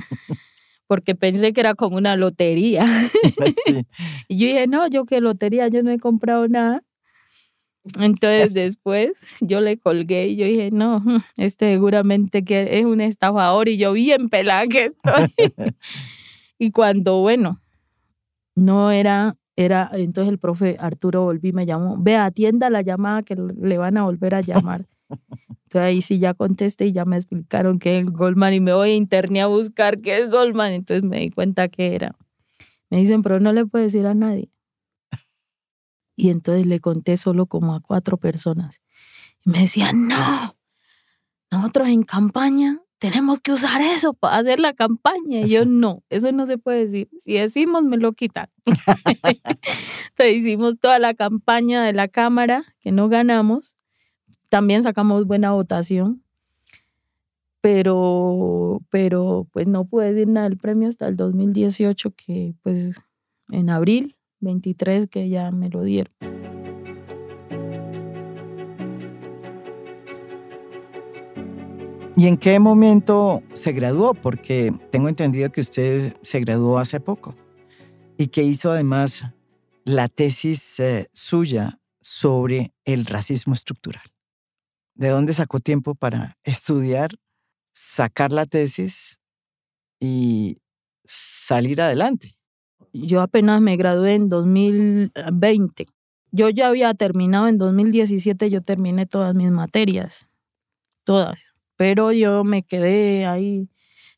[0.88, 2.86] Porque pensé que era como una lotería.
[3.66, 3.86] Sí.
[4.28, 6.84] Y yo dije, no, yo qué lotería, yo no he comprado nada.
[8.00, 11.04] Entonces después yo le colgué y yo dije, no,
[11.38, 15.34] este seguramente que es un estafador y yo bien pelada que estoy.
[16.60, 17.62] y cuando, bueno,
[18.58, 23.36] no era, era, entonces el profe Arturo volví, me llamó, ve, atienda la llamada que
[23.36, 24.88] le van a volver a llamar.
[25.68, 28.92] Entonces ahí sí ya contesté y ya me explicaron que es Goldman y me voy
[28.92, 30.72] a internet a buscar qué es Goldman.
[30.72, 32.16] Entonces me di cuenta que era.
[32.90, 34.50] Me dicen, pero no le puedes decir a nadie.
[36.16, 38.82] Y entonces le conté solo como a cuatro personas.
[39.46, 40.56] Y me decían, no,
[41.52, 45.42] nosotros en campaña tenemos que usar eso para hacer la campaña.
[45.42, 47.10] Y yo, no, eso no se puede decir.
[47.20, 48.50] Si decimos, me lo quitan.
[48.66, 53.76] Entonces hicimos toda la campaña de la Cámara, que no ganamos.
[54.50, 56.24] También sacamos buena votación.
[57.62, 63.02] Pero, pero pues no pude decir nada del premio hasta el 2018, que pues
[63.50, 66.14] en abril 23 que ya me lo dieron.
[72.20, 74.16] ¿Y en qué momento se graduó?
[74.16, 77.36] Porque tengo entendido que usted se graduó hace poco
[78.18, 79.24] y que hizo además
[79.84, 84.02] la tesis eh, suya sobre el racismo estructural.
[84.96, 87.12] ¿De dónde sacó tiempo para estudiar,
[87.72, 89.20] sacar la tesis
[90.00, 90.58] y
[91.06, 92.36] salir adelante?
[92.94, 95.86] Yo apenas me gradué en 2020.
[96.32, 100.28] Yo ya había terminado en 2017, yo terminé todas mis materias,
[101.04, 103.70] todas pero yo me quedé ahí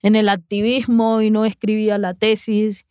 [0.01, 2.87] en el activismo y no escribía la tesis.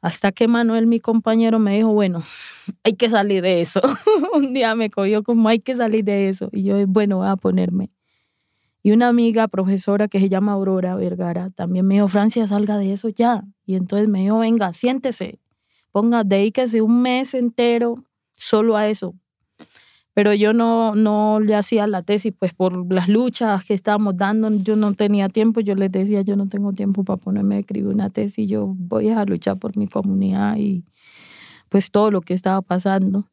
[0.00, 2.22] Hasta que Manuel, mi compañero, me dijo, bueno,
[2.84, 3.82] hay que salir de eso.
[4.32, 6.48] Un día me cogió como hay que salir de eso.
[6.52, 7.90] Y yo, bueno, voy a ponerme.
[8.80, 12.92] Y una amiga profesora que se llama Aurora Vergara también me dijo, Francia, salga de
[12.92, 13.42] eso ya.
[13.66, 15.40] Y entonces me dijo, venga, siéntese,
[15.90, 19.16] ponga, dedíquese un mes entero solo a eso
[20.18, 24.50] pero yo no, no le hacía la tesis, pues por las luchas que estábamos dando,
[24.50, 27.86] yo no tenía tiempo, yo les decía, yo no tengo tiempo para ponerme a escribir
[27.86, 30.82] una tesis, yo voy a luchar por mi comunidad y
[31.68, 33.28] pues todo lo que estaba pasando.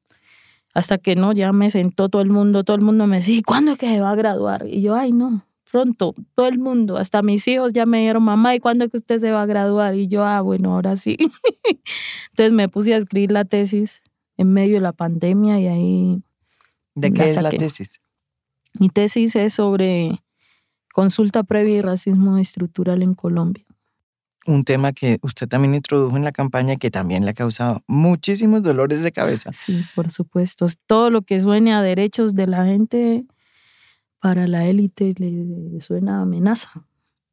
[0.76, 3.72] Hasta que no, ya me sentó todo el mundo, todo el mundo me decía, ¿cuándo
[3.72, 4.68] es que se va a graduar?
[4.68, 8.54] Y yo, ay, no, pronto, todo el mundo, hasta mis hijos ya me dijeron, mamá,
[8.54, 9.96] ¿y cuándo es que usted se va a graduar?
[9.96, 11.18] Y yo, ah, bueno, ahora sí.
[12.30, 14.04] Entonces me puse a escribir la tesis
[14.38, 16.25] en medio de la pandemia y ahí
[16.96, 17.90] ¿De qué es la tesis?
[18.80, 20.24] Mi tesis es sobre
[20.94, 23.66] consulta previa y racismo estructural en Colombia.
[24.48, 28.64] Un tema que usted también introdujo en la campaña que también le ha causado muchísimos
[28.64, 29.52] dolores de cabeza.
[29.54, 30.68] Sí, por supuesto.
[30.86, 33.26] Todo lo que suene a derechos de la gente
[34.20, 36.86] para la élite le suena amenaza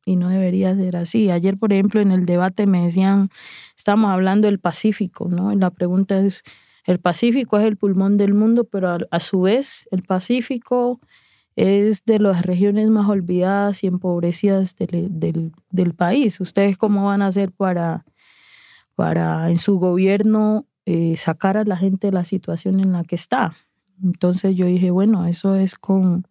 [0.05, 1.31] y no debería ser así.
[1.31, 3.31] Ayer, por ejemplo, en el debate me decían,
[3.77, 5.53] estamos hablando del Pacífico, ¿no?
[5.53, 6.43] Y la pregunta es,
[6.85, 11.01] el Pacífico es el pulmón del mundo, pero a, su vez el Pacífico
[11.55, 16.41] es de las regiones más olvidadas y empobrecidas del, país.
[16.41, 18.05] ¿Ustedes cómo van a hacer para,
[18.95, 23.15] para en su gobierno eh, sacar a la gente de la situación en la que
[23.15, 23.55] está?
[24.03, 26.27] Entonces yo dije, bueno, eso es con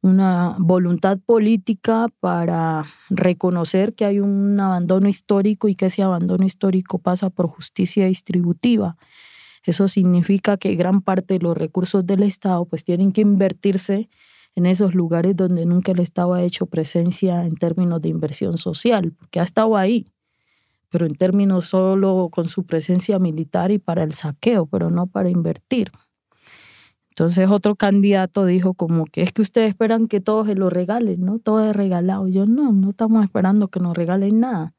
[0.00, 6.98] una voluntad política para reconocer que hay un abandono histórico y que ese abandono histórico
[6.98, 8.96] pasa por justicia distributiva.
[9.64, 14.08] Eso significa que gran parte de los recursos del Estado pues tienen que invertirse
[14.54, 19.12] en esos lugares donde nunca el Estado ha hecho presencia en términos de inversión social,
[19.12, 20.08] porque ha estado ahí,
[20.90, 25.30] pero en términos solo con su presencia militar y para el saqueo, pero no para
[25.30, 25.90] invertir.
[27.10, 31.24] Entonces otro candidato dijo como que es que ustedes esperan que todos se lo regalen,
[31.24, 31.40] ¿no?
[31.40, 32.28] Todo es regalado.
[32.28, 34.74] Yo no, no estamos esperando que nos regalen nada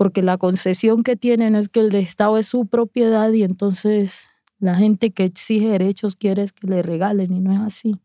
[0.00, 4.74] porque la concesión que tienen es que el Estado es su propiedad y entonces la
[4.74, 8.00] gente que exige derechos quiere que le regalen y no es así.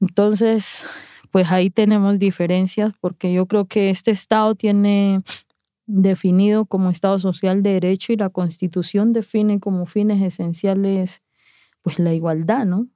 [0.00, 0.84] Entonces,
[1.30, 5.22] pues ahí tenemos diferencias porque yo creo que este Estado tiene
[5.86, 11.22] definido como Estado social de derecho y la Constitución define como fines esenciales
[11.82, 12.88] pues la igualdad, ¿no?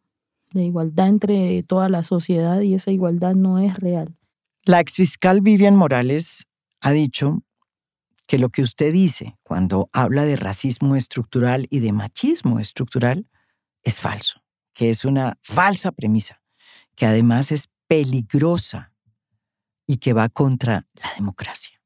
[0.51, 4.17] La igualdad entre toda la sociedad y esa igualdad no es real.
[4.65, 6.45] La exfiscal Vivian Morales
[6.85, 7.43] ha dicho
[8.27, 13.27] que lo que usted dice cuando habla de racismo estructural y de machismo estructural
[13.83, 14.43] es falso,
[14.75, 16.43] que es una falsa premisa,
[16.95, 18.93] que además es peligrosa
[19.87, 21.81] y que va contra la democracia.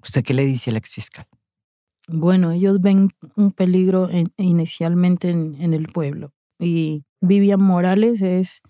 [0.00, 1.26] ¿Usted qué le dice al exfiscal?
[2.06, 8.62] Bueno, ellos ven un peligro inicialmente en, el pueblo y Vivian Morales es,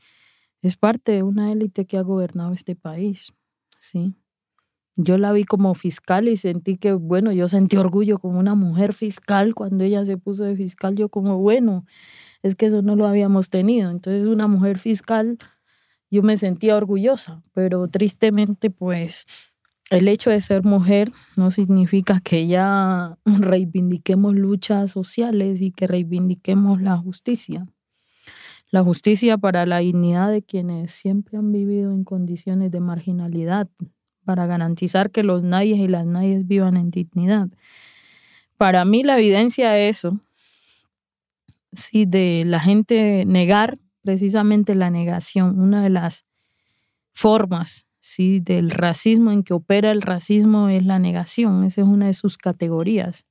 [0.63, 3.35] es parte de una élite que ha gobernado este país,
[3.81, 4.15] ¿sí?
[4.99, 8.93] Yo la vi como fiscal y sentí que, bueno, yo sentí orgullo como una mujer
[8.93, 11.87] fiscal cuando ella se puso de fiscal, yo como, bueno,
[12.43, 13.93] es que eso no lo habíamos tenido.
[13.93, 15.39] Entonces una mujer fiscal,
[16.11, 19.25] yo me sentía orgullosa, pero tristemente pues
[19.91, 26.83] el hecho de ser mujer no significa que ya reivindiquemos luchas sociales y que reivindiquemos
[26.83, 27.69] la justicia.
[28.73, 33.69] La justicia para la dignidad de quienes siempre han vivido en condiciones de marginalidad,
[34.29, 37.49] para garantizar que los nadies y las nadies vivan en dignidad.
[38.59, 40.21] Para mí la evidencia de eso,
[41.73, 46.27] sí, de la gente negar precisamente la negación, una de las
[47.15, 48.41] formas ¿sí?
[48.41, 52.37] del racismo en que opera el racismo es la negación, esa es una de sus
[52.37, 53.25] categorías.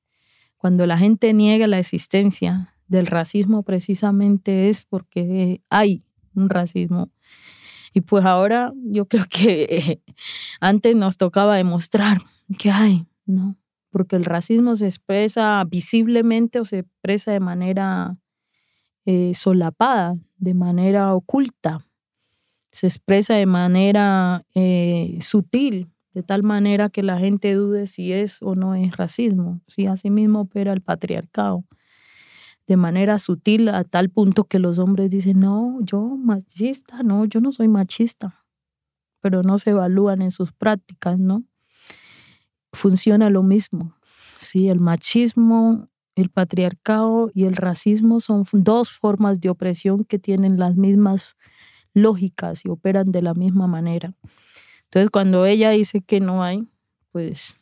[0.56, 6.02] Cuando la gente niega la existencia del racismo precisamente es porque hay
[6.34, 7.12] un racismo.
[7.98, 10.00] Y pues ahora yo creo que
[10.60, 12.18] antes nos tocaba demostrar
[12.56, 13.56] que hay, ¿no?
[13.90, 18.16] Porque el racismo se expresa visiblemente o se expresa de manera
[19.04, 21.84] eh, solapada, de manera oculta,
[22.70, 28.40] se expresa de manera eh, sutil, de tal manera que la gente dude si es
[28.42, 29.60] o no es racismo.
[29.66, 31.64] Si así mismo opera el patriarcado,
[32.68, 37.40] de manera sutil a tal punto que los hombres dicen, no, yo machista, no, yo
[37.40, 38.44] no soy machista,
[39.20, 41.44] pero no se evalúan en sus prácticas, ¿no?
[42.74, 43.94] Funciona lo mismo.
[44.38, 50.58] Sí, el machismo, el patriarcado y el racismo son dos formas de opresión que tienen
[50.58, 51.36] las mismas
[51.94, 54.14] lógicas y operan de la misma manera.
[54.84, 56.68] Entonces, cuando ella dice que no hay,
[57.12, 57.56] pues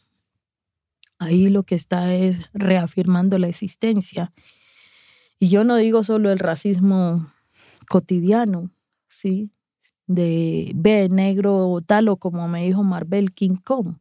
[1.19, 4.33] ahí lo que está es reafirmando la existencia.
[5.39, 7.27] Y yo no digo solo el racismo
[7.89, 8.71] cotidiano,
[9.09, 9.51] ¿sí?
[10.07, 13.97] De ve negro tal o como me dijo Marvel King Kong,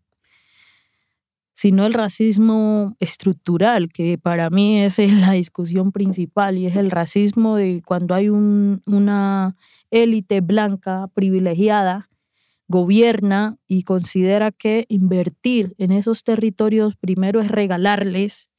[1.53, 7.55] sino el racismo estructural, que para mí es la discusión principal y es el racismo
[7.55, 9.55] de cuando hay un, una
[9.89, 12.09] élite blanca privilegiada
[12.67, 18.49] gobierna y considera que invertir en esos territorios primero es regalarles,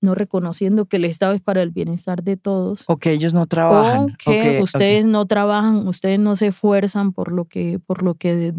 [0.00, 2.84] no reconociendo que el Estado es para el bienestar de todos.
[2.86, 4.16] O que ellos no trabajan.
[4.26, 8.54] O que ustedes no trabajan, ustedes no se esfuerzan por lo que, por lo que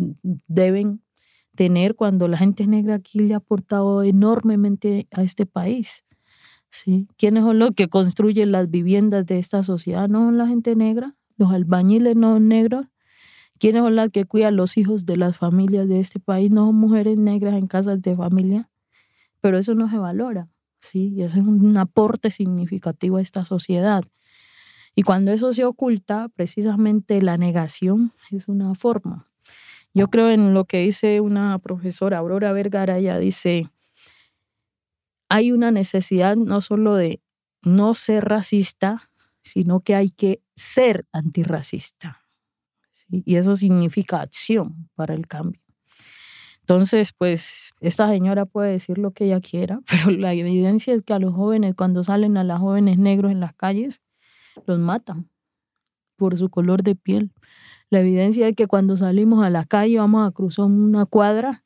[0.47, 1.01] deben
[1.55, 6.05] tener cuando la gente negra aquí le ha aportado enormemente a este país.
[6.69, 7.07] ¿sí?
[7.17, 10.07] ¿Quiénes son los que construyen las viviendas de esta sociedad?
[10.07, 11.15] ¿No son la gente negra?
[11.41, 12.85] los albañiles no negros,
[13.57, 16.51] ¿quiénes son las que cuidan los hijos de las familias de este país?
[16.51, 18.69] No son mujeres negras en casas de familia,
[19.41, 20.49] pero eso no se valora,
[20.81, 21.13] ¿sí?
[21.15, 24.03] Y eso es un aporte significativo a esta sociedad.
[24.95, 29.27] Y cuando eso se oculta, precisamente la negación es una forma.
[29.93, 33.69] Yo creo en lo que dice una profesora, Aurora Vergara, ella dice,
[35.29, 37.21] hay una necesidad no solo de
[37.63, 39.09] no ser racista,
[39.43, 42.21] sino que hay que ser antirracista.
[43.09, 45.61] Y eso significa acción para el cambio.
[46.71, 51.13] Entonces, pues esta señora puede decir lo que ella quiera, pero la evidencia es que
[51.13, 54.01] a los jóvenes, cuando salen a los jóvenes negros en las calles,
[54.67, 55.29] los matan
[56.15, 57.31] por su color de piel.
[57.89, 61.65] La evidencia es que cuando salimos a la calle, vamos a cruzar una cuadra,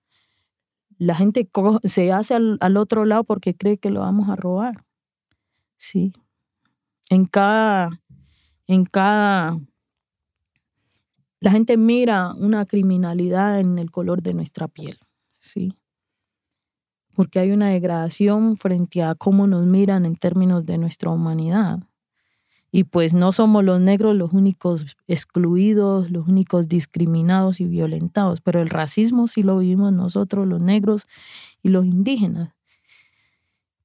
[0.97, 1.47] la gente
[1.83, 4.85] se hace al, al otro lado porque cree que lo vamos a robar.
[5.77, 6.13] Sí,
[7.11, 8.01] en cada,
[8.65, 9.59] en cada,
[11.45, 14.97] la gente mira una criminalidad en el color de nuestra piel,
[15.37, 15.77] ¿sí?
[17.13, 21.81] Porque hay una degradación frente a cómo nos miran en términos de nuestra humanidad.
[22.71, 28.59] Y pues no somos los negros los únicos excluidos, los únicos discriminados y violentados, pero
[28.59, 31.05] el racismo sí lo vivimos nosotros, los negros
[31.61, 32.55] y los indígenas.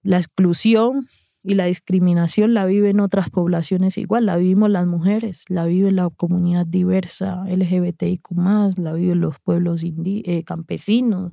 [0.03, 1.09] La exclusión
[1.43, 6.11] y la discriminación la viven otras poblaciones igual, la vivimos las mujeres, la vive la
[6.11, 8.29] comunidad diversa LGBTIQ,
[8.77, 11.33] la viven los pueblos eh, campesinos,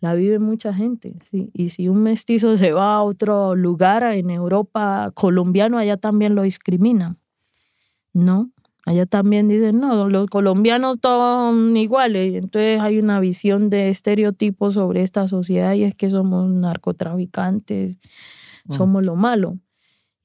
[0.00, 1.14] la vive mucha gente.
[1.30, 6.42] Y si un mestizo se va a otro lugar en Europa colombiano, allá también lo
[6.42, 7.18] discriminan.
[8.12, 8.50] ¿No?
[8.84, 12.34] Allá también dicen, no, los colombianos todos son iguales.
[12.34, 17.98] Entonces hay una visión de estereotipos sobre esta sociedad y es que somos narcotraficantes,
[18.68, 19.58] somos lo malo.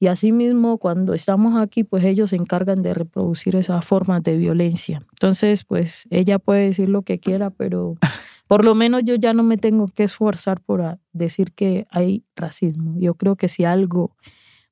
[0.00, 5.02] Y asimismo, cuando estamos aquí, pues ellos se encargan de reproducir esas formas de violencia.
[5.12, 7.96] Entonces, pues ella puede decir lo que quiera, pero
[8.46, 12.94] por lo menos yo ya no me tengo que esforzar por decir que hay racismo.
[12.98, 14.14] Yo creo que si algo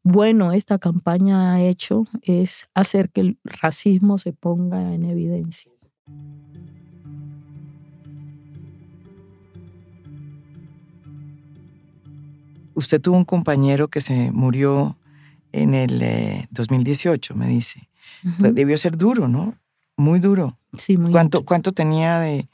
[0.04, 5.72] bueno esta campaña ha hecho es hacer que el racismo se ponga en evidencia.
[12.77, 14.97] Usted tuvo un compañero que se murió
[15.53, 17.89] en el 2018, eh, me dice.
[18.39, 19.55] debió ser duro, ¿no?
[19.97, 20.59] Muy duro.
[20.77, 22.49] Sí, muy ¿Cuánto, ¿Cuánto tenía de,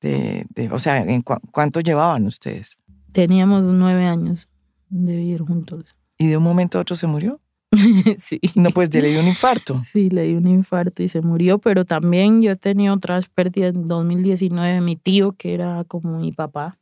[0.00, 2.76] De, o sea, ¿en ¿cuánto llevaban ustedes?
[3.12, 4.48] Teníamos nueve años
[4.90, 5.96] de vivir juntos.
[6.18, 7.40] ¿Y de un momento a otro se murió?
[8.16, 8.40] sí.
[8.54, 9.82] No, pues le dio un infarto.
[9.92, 13.86] Sí, le dio un infarto y se murió, pero también yo tenía otras pérdidas en
[13.86, 14.80] 2019.
[14.80, 16.78] Mi tío, que era como mi papá,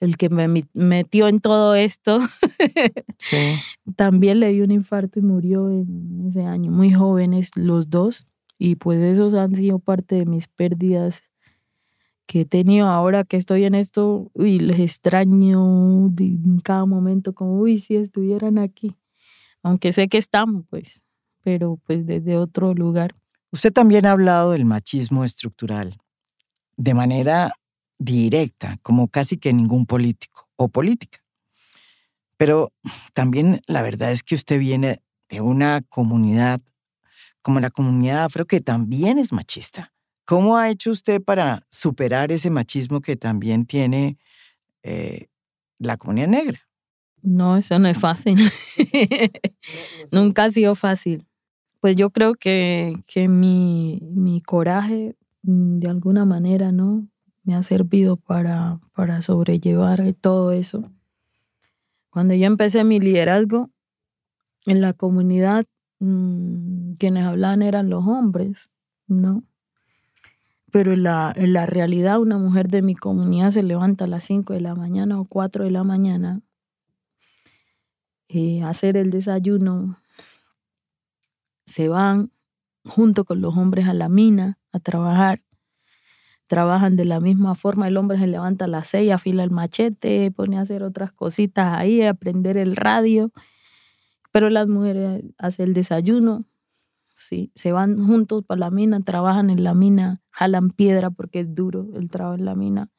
[0.00, 2.18] el que me metió en todo esto,
[3.18, 3.54] sí.
[3.96, 6.70] también le dio un infarto y murió en ese año.
[6.70, 8.26] Muy jóvenes los dos.
[8.58, 11.22] Y pues esos han sido parte de mis pérdidas
[12.26, 14.30] que he tenido ahora que estoy en esto.
[14.34, 18.96] Uy, les extraño en cada momento, como, uy, si estuvieran aquí
[19.66, 21.02] aunque sé que estamos, pues,
[21.42, 23.16] pero pues desde otro lugar.
[23.50, 25.98] Usted también ha hablado del machismo estructural
[26.76, 27.52] de manera
[27.98, 31.20] directa, como casi que ningún político o política.
[32.36, 32.72] Pero
[33.14, 36.60] también la verdad es que usted viene de una comunidad
[37.42, 39.92] como la comunidad afro que también es machista.
[40.24, 44.18] ¿Cómo ha hecho usted para superar ese machismo que también tiene
[44.82, 45.28] eh,
[45.78, 46.60] la comunidad negra?
[47.22, 48.36] No, eso no es fácil.
[50.12, 51.26] Nunca ha sido fácil.
[51.80, 57.06] Pues yo creo que, que mi, mi, coraje, mm, de alguna manera, ¿no?
[57.46, 60.90] Me ha servido para, para sobrellevar todo eso.
[62.10, 63.70] Cuando yo empecé mi liderazgo
[64.66, 65.64] en la comunidad,
[66.00, 68.70] mm, quienes hablaban eran los hombres,
[69.06, 69.42] ¿no?
[70.70, 74.24] Pero en la, en la realidad, una mujer de mi comunidad se levanta a las
[74.24, 76.42] 5 de la mañana o 4 de la mañana
[78.28, 79.96] eh, hacer el desayuno,
[81.64, 82.32] se van
[82.84, 85.42] junto con los hombres a la mina a trabajar.
[86.46, 90.30] Trabajan de la misma forma, el hombre se levanta a las seis, afila el machete,
[90.30, 93.32] pone a hacer otras cositas ahí, a aprender el radio,
[94.32, 96.44] pero las mujeres hacen el desayuno,
[97.16, 101.54] sí, se van juntos para la mina, trabajan en la mina, jalan piedra porque es
[101.54, 102.90] duro el trabajo en la mina,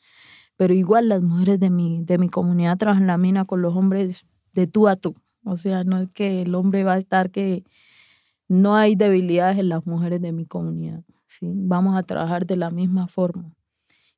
[0.57, 3.75] pero igual las mujeres de mi, de mi comunidad trabajan en la mina con los
[3.75, 5.15] hombres de tú a tú.
[5.45, 7.63] O sea, no es que el hombre va a estar que
[8.49, 11.03] no hay debilidades en las mujeres de mi comunidad.
[11.27, 11.47] ¿Sí?
[11.53, 13.53] Vamos a trabajar de la misma forma.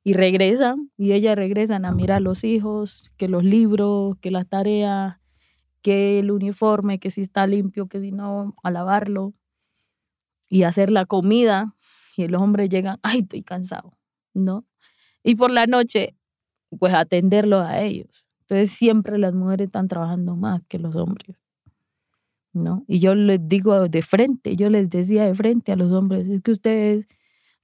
[0.02, 4.48] Y regresan, y ellas regresan a mirar a los hijos, que los libros, que las
[4.48, 5.18] tareas,
[5.82, 9.34] que el uniforme, que si está limpio, que si no, a lavarlo
[10.48, 11.74] y hacer la comida.
[12.16, 13.96] Y el hombre llega, ay, estoy cansado,
[14.34, 14.64] ¿no?
[15.22, 16.16] Y por la noche,
[16.78, 18.26] pues atenderlo a ellos.
[18.42, 21.42] Entonces siempre las mujeres están trabajando más que los hombres.
[22.52, 22.84] ¿No?
[22.86, 26.42] Y yo les digo de frente, yo les decía de frente a los hombres, es
[26.42, 27.06] que ustedes,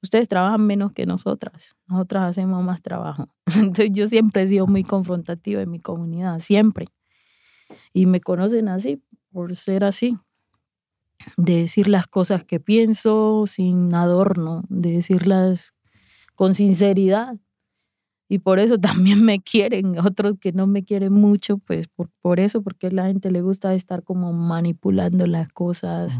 [0.03, 3.29] ustedes trabajan menos que nosotras, nosotras hacemos más trabajo.
[3.57, 6.87] Entonces yo siempre he sido muy confrontativa en mi comunidad, siempre.
[7.93, 10.17] Y me conocen así, por ser así,
[11.37, 15.75] de decir las cosas que pienso sin adorno, de decirlas
[16.35, 17.37] con sinceridad
[18.29, 22.41] y por eso también me quieren, otros que no me quieren mucho, pues por, por
[22.41, 26.19] eso, porque a la gente le gusta estar como manipulando las cosas,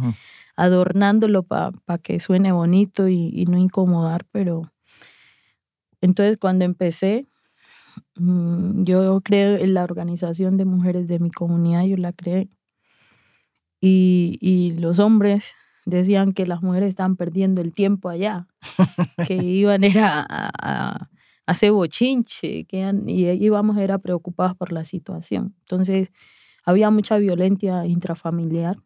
[0.57, 4.73] adornándolo para que suene bonito y, no incomodar, pero
[6.01, 7.27] entonces cuando empecé,
[8.17, 12.49] mm, yo creo en la organización de mujeres de mi comunidad, yo la creé,
[13.81, 15.53] y, y los hombres
[15.85, 18.49] decían que las mujeres estaban perdiendo el tiempo allá,
[19.29, 21.11] que iban era a
[21.47, 25.55] hace bochinche, que, y íbamos era preocupados por la situación.
[25.61, 26.11] Entonces,
[26.65, 28.79] había mucha violencia intrafamiliar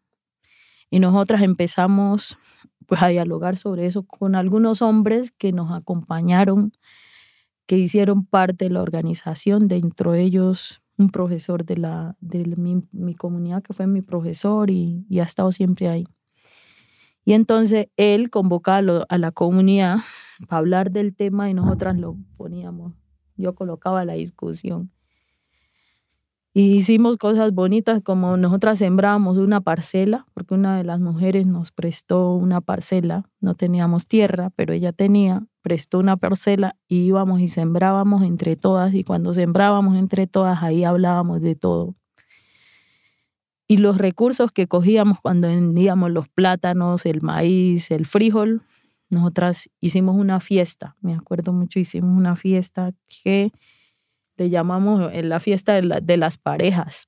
[0.91, 2.37] y nosotras empezamos
[2.85, 6.71] pues a dialogar sobre eso con algunos hombres que nos acompañaron,
[7.65, 13.15] que hicieron parte de la organización, dentro de ellos un profesor de, la, de mi,
[13.15, 16.05] comunidad que fue mi profesor y, y ha estado siempre ahí.
[17.25, 19.99] Y entonces él convocaba a la comunidad
[20.47, 22.93] para hablar del tema y nosotras lo poníamos.
[23.37, 24.91] Yo colocaba la discusión.
[26.53, 31.71] Y hicimos cosas bonitas como nosotras sembrábamos una parcela, porque una de las mujeres nos
[31.71, 37.47] prestó una parcela, no teníamos tierra, pero ella tenía, prestó una parcela y íbamos y
[37.47, 41.95] sembrábamos entre todas y cuando sembrábamos entre todas ahí hablábamos de todo
[43.71, 48.61] y los recursos que cogíamos cuando vendíamos los plátanos, el maíz, el frijol,
[49.11, 52.93] nosotras hicimos una fiesta, me acuerdo mucho, hicimos una fiesta
[53.23, 53.51] que
[54.37, 57.07] le llamamos eh, la fiesta de, las parejas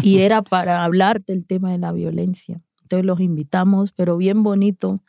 [0.00, 2.62] y era para hablar del tema de la violencia.
[2.82, 5.02] Entonces los invitamos, pero bien bonito,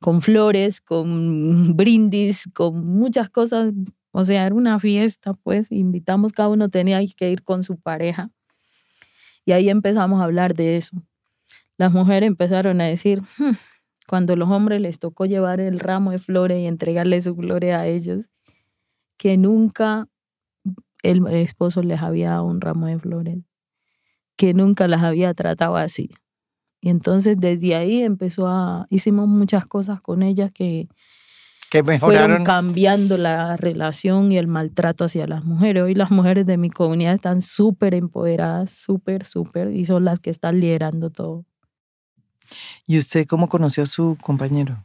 [0.00, 3.72] con flores, con brindis, con muchas cosas.
[4.12, 8.30] O sea, era una fiesta, pues invitamos, cada uno tenía que ir con su pareja
[9.46, 11.02] y ahí empezamos a hablar de eso.
[11.78, 13.54] Las mujeres empezaron a decir, hmm,
[14.10, 17.86] cuando los hombres les tocó llevar el ramo de flores y entregarle su flores a
[17.86, 18.28] ellos,
[19.16, 20.08] que nunca
[21.04, 23.38] el esposo les había dado un ramo de flores,
[24.34, 26.10] que nunca las había tratado así.
[26.80, 30.88] Y entonces desde ahí empezó a, hicimos muchas cosas con ellas que,
[31.70, 32.30] que mejoraron.
[32.30, 35.84] fueron cambiando la relación y el maltrato hacia las mujeres.
[35.84, 40.30] Hoy las mujeres de mi comunidad están súper empoderadas, súper, súper, y son las que
[40.30, 41.44] están liderando todo.
[42.86, 44.84] ¿Y usted cómo conoció a su compañero?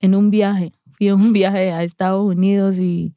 [0.00, 0.72] En un viaje.
[0.92, 3.14] Fui a un viaje a Estados Unidos y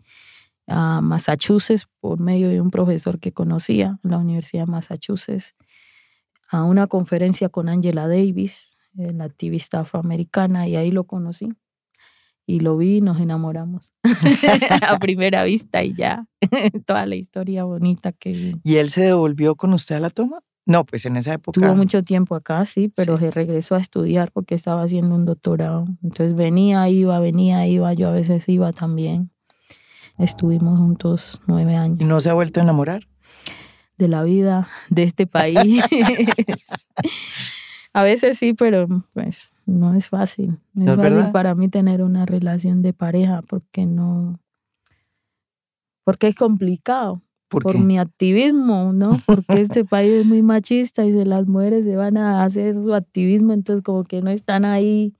[0.67, 5.55] a Massachusetts por medio de un profesor que conocía en la Universidad de Massachusetts
[6.49, 11.51] a una conferencia con Angela Davis, la activista afroamericana, y ahí lo conocí.
[12.45, 13.93] Y lo vi y nos enamoramos
[14.81, 16.27] a primera vista y ya,
[16.85, 18.55] toda la historia bonita que...
[18.63, 20.41] ¿Y él se devolvió con usted a la toma?
[20.65, 21.59] No, pues en esa época.
[21.59, 25.85] Tuvo mucho tiempo acá, sí, pero se regresó a estudiar porque estaba haciendo un doctorado.
[26.01, 29.31] Entonces venía, iba, venía, iba, yo a veces iba también.
[30.17, 31.99] Estuvimos juntos nueve años.
[31.99, 33.07] ¿Y no se ha vuelto a enamorar?
[33.97, 35.83] De la vida, de este país.
[37.93, 40.59] a veces sí, pero pues no es fácil.
[40.73, 44.39] No es, fácil para mí tener una relación de pareja porque no.
[46.05, 47.21] Porque es complicado.
[47.61, 49.19] ¿Por, mi activismo, ¿no?
[49.25, 52.93] Porque este país es muy machista y de las mujeres se van a hacer su
[52.93, 55.13] activismo, entonces como que no están ahí.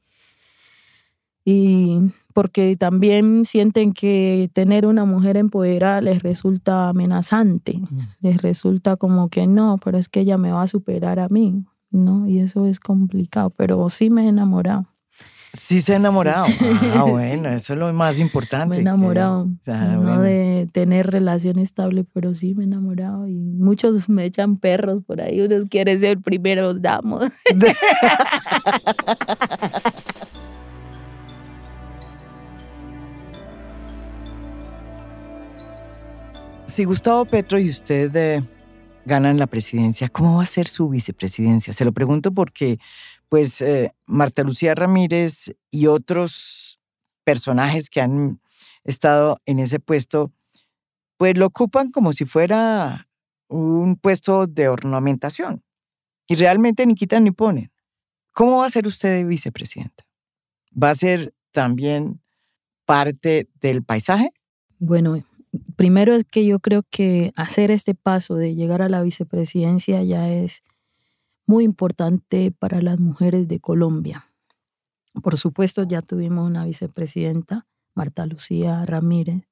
[1.46, 2.00] Y
[2.34, 7.82] porque también sienten que tener una mujer empoderada les resulta amenazante,
[8.22, 11.66] les resulta como que no, pero es que ella me va a superar a mí,
[11.92, 12.28] ¿no?
[12.28, 14.88] Y eso es complicado, pero sí me he enamorado.
[15.56, 16.47] Sí se ha enamorado.
[16.95, 18.70] Ah, bueno, eso es lo más importante.
[18.70, 19.47] Me he enamorado.
[19.66, 23.28] no de tener relación estable, pero sí me he enamorado.
[23.28, 25.41] Y muchos me echan perros por ahí.
[25.41, 27.26] Uno quiere ser primero damos.
[36.66, 38.43] si Gustavo Petro y usted eh,
[39.06, 41.74] ganan la presidencia, ¿cómo va a ser su vicepresidencia?
[41.74, 42.80] Se lo pregunto porque
[43.34, 46.80] pues eh, Marta Lucía Ramírez y otros
[47.24, 48.40] personajes que han
[48.84, 50.32] estado en ese puesto,
[51.18, 53.08] pues lo ocupan como si fuera
[53.48, 55.64] un puesto de ornamentación.
[56.28, 57.72] Y realmente ni quitan ni ponen.
[58.34, 60.04] ¿Cómo va a ser usted vicepresidenta?
[60.72, 62.22] ¿Va a ser también
[62.86, 64.30] parte del paisaje?
[64.78, 65.24] Bueno,
[65.76, 70.30] primero es que yo creo que hacer este paso de llegar a la vicepresidencia ya
[70.30, 70.62] es
[71.46, 74.26] muy importante para las mujeres de Colombia.
[75.22, 79.44] Por supuesto, ya tuvimos una vicepresidenta, Marta Lucía Ramírez,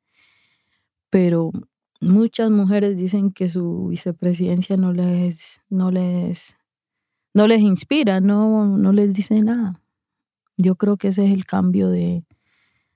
[1.09, 1.51] pero
[1.99, 6.57] muchas mujeres dicen que su vicepresidencia no les, no les,
[7.33, 9.79] no les inspira, no, no les dice nada.
[10.57, 12.23] Yo creo que ese es el cambio de,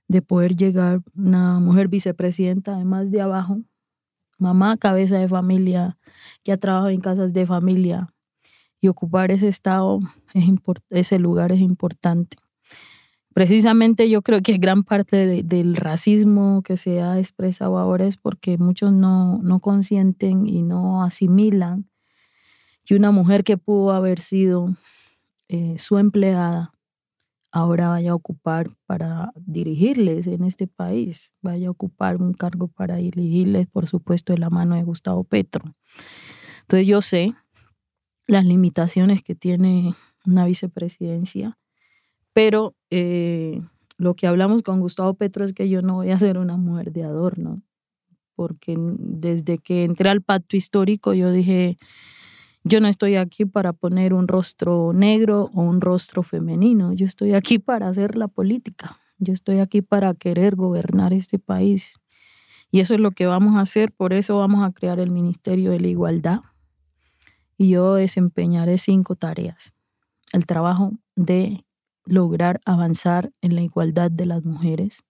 [0.07, 3.61] de poder llegar una mujer vicepresidenta, además de abajo,
[4.37, 5.97] mamá, cabeza de familia,
[6.43, 8.13] que ha trabajado en casas de familia,
[8.81, 9.99] y ocupar ese estado,
[10.33, 10.45] es
[10.89, 12.37] ese lugar es importante.
[13.33, 18.57] Precisamente yo creo que gran parte del racismo que se ha expresado ahora es porque
[18.57, 21.89] muchos no, no consienten y no asimilan
[22.85, 24.73] que una mujer que pudo haber sido
[25.49, 26.71] eh, su empleada
[27.51, 32.95] ahora vaya a ocupar para dirigirles en este país, vaya a ocupar un cargo para
[32.97, 35.63] dirigirles, por supuesto, de la mano de Gustavo Petro.
[36.61, 37.33] Entonces yo sé
[38.27, 39.93] las limitaciones que tiene
[40.25, 41.57] una vicepresidencia,
[42.33, 43.61] pero eh,
[43.97, 46.91] lo que hablamos con Gustavo Petro es que yo no voy a ser una mujer
[46.91, 47.61] de adorno,
[48.35, 51.77] porque desde que entré al pacto histórico yo dije,
[52.63, 57.33] yo no estoy aquí para poner un rostro negro o un rostro femenino, yo estoy
[57.33, 61.99] aquí para hacer la política, yo estoy aquí para querer gobernar este país.
[62.71, 65.71] Y eso es lo que vamos a hacer, por eso vamos a crear el Ministerio
[65.71, 66.41] de la Igualdad,
[67.57, 69.73] y yo desempeñaré cinco tareas.
[70.33, 71.65] El trabajo de
[72.05, 75.03] lograr avanzar en la igualdad de las mujeres,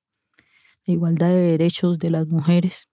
[0.86, 2.88] la igualdad de derechos de las mujeres,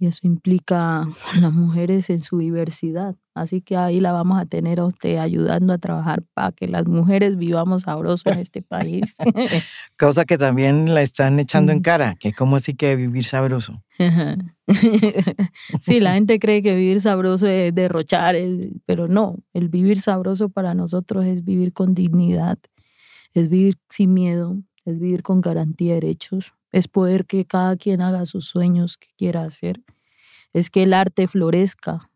[0.00, 1.06] y eso implica
[1.40, 3.14] las mujeres en su diversidad.
[3.34, 6.88] Así que ahí la vamos a tener a usted ayudando a trabajar para que las
[6.88, 9.14] mujeres vivamos sabroso en este país.
[9.98, 13.82] Cosa que también la están echando en cara, que cómo así que vivir sabroso.
[15.80, 18.34] sí, la gente cree que vivir sabroso es derrochar,
[18.86, 22.58] pero no, el vivir sabroso para nosotros es vivir con dignidad,
[23.34, 28.00] es vivir sin miedo, es vivir con garantía de derechos, es poder que cada quien
[28.00, 29.82] haga sus sueños que quiera hacer,
[30.52, 32.10] es que el arte florezca,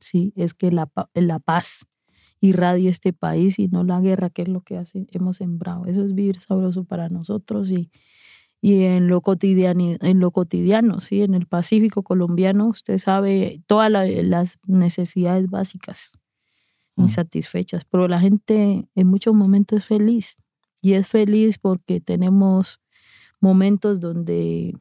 [0.00, 0.32] ¿sí?
[0.36, 1.86] es que la, la paz
[2.40, 5.86] irradie este país y no la guerra, que es lo que hace, hemos sembrado.
[5.86, 7.90] Eso es vivir sabroso para nosotros y,
[8.60, 13.90] y en lo cotidiano, en lo cotidiano, sí, en el Pacífico colombiano, usted sabe todas
[13.90, 16.18] las necesidades básicas
[16.96, 17.02] mm.
[17.02, 20.38] insatisfechas, pero la gente en muchos momentos es feliz
[20.84, 22.80] y es feliz porque tenemos
[23.40, 24.74] momentos donde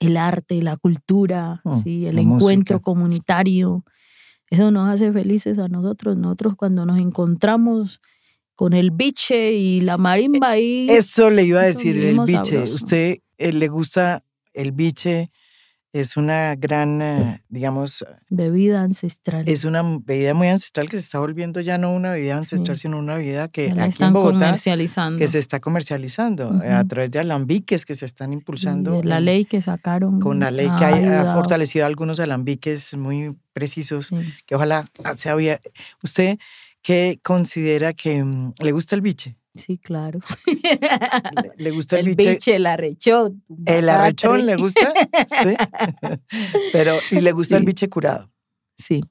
[0.00, 2.06] el arte, la cultura, mm, ¿sí?
[2.06, 3.84] el encuentro comunitario,
[4.50, 6.16] eso nos hace felices a nosotros.
[6.16, 8.00] Nosotros cuando nos encontramos
[8.54, 10.86] con el biche y la marimba ahí.
[10.88, 12.62] Eso le iba a decir, el biche.
[12.62, 15.30] ¿Usted eh, le gusta el biche?
[15.92, 18.04] Es una gran, eh, digamos...
[18.28, 19.48] Bebida ancestral.
[19.48, 22.98] Es una bebida muy ancestral que se está volviendo ya no una bebida ancestral, sino
[22.98, 24.38] una bebida que aquí están en Bogotá...
[24.38, 25.18] Comercializando.
[25.18, 29.02] Que se está comercializando a través de alambiques que se están impulsando.
[29.02, 30.20] la ley que sacaron.
[30.20, 34.10] Con la ley que ha, fortalecido algunos alambiques muy precisos,
[34.44, 35.60] que ojalá se había...
[36.02, 36.38] Usted,
[36.82, 39.36] ¿qué considera que mm, le gusta el biche?
[39.56, 40.20] Sí, claro.
[41.56, 42.56] ¿Le, gusta el, el biche?
[42.56, 43.42] El arrechón.
[43.64, 44.92] ¿El arrechón le gusta?
[45.42, 45.56] Sí.
[46.72, 48.30] Pero, ¿y le gusta el biche curado?
[48.76, 49.02] Sí.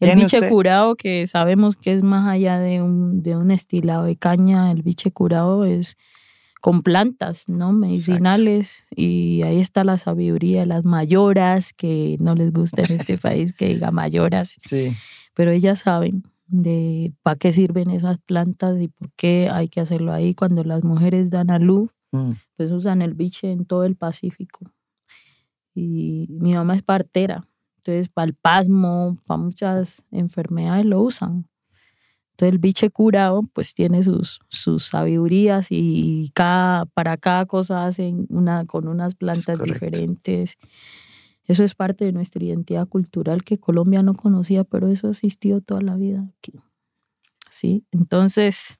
[0.00, 4.16] El biche curado, que sabemos que es más allá de un, de un estilado de
[4.16, 5.98] caña, el biche curado es
[6.60, 7.72] con plantas, ¿no?
[7.72, 8.84] Medicinales.
[8.94, 13.52] Y ahí está la sabiduría de las mayoras, que no les gusta en este país
[13.52, 14.56] que diga mayoras.
[14.66, 14.94] Sí.
[15.34, 20.12] Pero ellas saben de para qué sirven esas plantas y por qué hay que hacerlo
[20.12, 20.34] ahí.
[20.34, 22.32] Cuando las mujeres dan a luz, mm.
[22.56, 24.70] pues usan el biche en todo el Pacífico.
[25.74, 27.46] Y mi mamá es partera,
[27.78, 31.46] entonces para el pasmo, para muchas enfermedades lo usan.
[32.32, 38.26] Entonces el biche curado pues tiene sus, sus sabidurías y cada, para cada cosa hacen
[38.30, 40.56] una con unas plantas diferentes.
[41.50, 45.80] Eso es parte de nuestra identidad cultural que Colombia no conocía, pero eso existió toda
[45.80, 46.52] la vida aquí.
[47.50, 47.84] ¿Sí?
[47.90, 48.78] Entonces,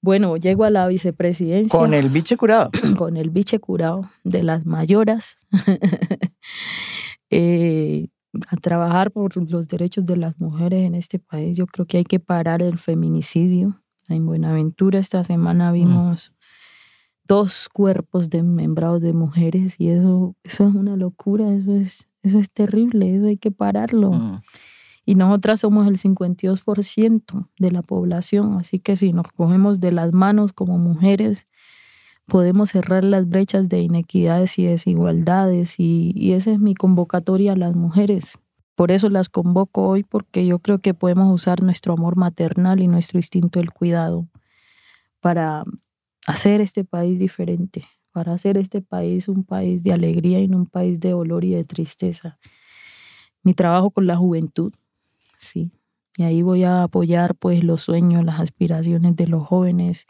[0.00, 1.78] bueno, llego a la vicepresidencia.
[1.78, 2.72] Con el biche curado.
[2.98, 5.36] Con el biche curado de las mayoras.
[7.30, 8.08] Eh,
[8.48, 11.58] a trabajar por los derechos de las mujeres en este país.
[11.58, 13.82] Yo creo que hay que parar el feminicidio.
[14.08, 15.74] En Buenaventura esta semana mm.
[15.74, 16.32] vimos
[17.28, 22.50] dos cuerpos desmembrados de mujeres y eso, eso es una locura, eso es, eso es
[22.50, 24.10] terrible, eso hay que pararlo.
[24.10, 24.40] Mm.
[25.04, 30.12] Y nosotras somos el 52% de la población, así que si nos cogemos de las
[30.12, 31.46] manos como mujeres,
[32.26, 37.56] podemos cerrar las brechas de inequidades y desigualdades y, y esa es mi convocatoria a
[37.56, 38.38] las mujeres.
[38.74, 42.86] Por eso las convoco hoy porque yo creo que podemos usar nuestro amor maternal y
[42.86, 44.28] nuestro instinto del cuidado
[45.20, 45.64] para
[46.28, 50.66] hacer este país diferente, para hacer este país un país de alegría y no un
[50.66, 52.38] país de dolor y de tristeza.
[53.42, 54.74] Mi trabajo con la juventud,
[55.38, 55.72] sí.
[56.18, 60.04] Y ahí voy a apoyar pues los sueños, las aspiraciones de los jóvenes,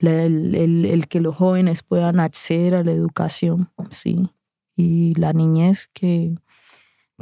[0.00, 4.30] el, que los jóvenes puedan acceder a la educación, sí.
[4.74, 6.34] Y la niñez que,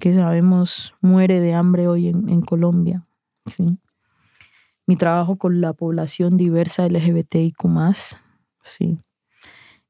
[0.00, 3.06] que sabemos muere de hambre hoy en Colombia,
[3.44, 3.76] sí
[4.86, 7.56] mi trabajo con la población diversa LGBTIQ,
[8.62, 8.98] sí.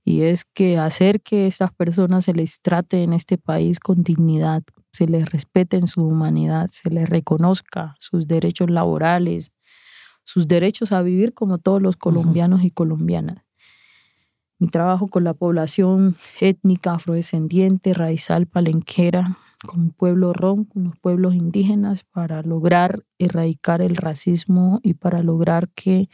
[0.04, 4.62] Y es que hacer que estas personas se les trate en este país con dignidad,
[4.92, 9.52] se les respete en su humanidad, se les reconozca sus derechos laborales,
[10.24, 13.44] sus derechos a vivir como todos los colombianos y colombianas.
[14.58, 19.36] Mi trabajo con la población étnica afrodescendiente, raizal, palenquera,
[19.66, 25.22] con el pueblo ron, con los pueblos indígenas, para lograr erradicar el racismo y para
[25.22, 26.08] lograr que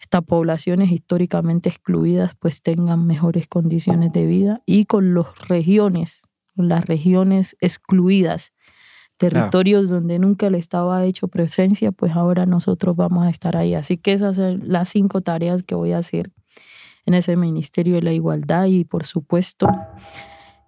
[0.00, 6.84] estas poblaciones históricamente excluidas pues tengan mejores condiciones de vida y con las regiones, las
[6.86, 8.52] regiones excluidas,
[9.16, 13.74] territorios donde nunca el Estado ha hecho presencia, pues ahora nosotros vamos a estar ahí.
[13.74, 16.30] Así que esas son las cinco tareas que voy a hacer
[17.06, 19.68] en ese Ministerio de la Igualdad y por supuesto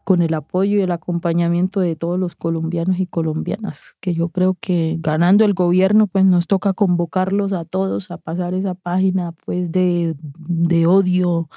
[0.06, 4.56] con el apoyo y el acompañamiento de todos los colombianos y colombianas, que yo creo
[4.60, 9.72] que ganando el gobierno, pues nos toca convocarlos a todos a pasar esa página pues
[9.72, 11.48] de, de odio,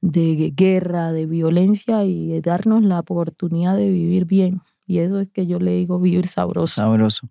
[0.00, 4.60] de guerra, de violencia y darnos la oportunidad de vivir bien.
[4.86, 6.76] Y eso es que yo le digo vivir sabroso.
[6.76, 7.28] Sabroso.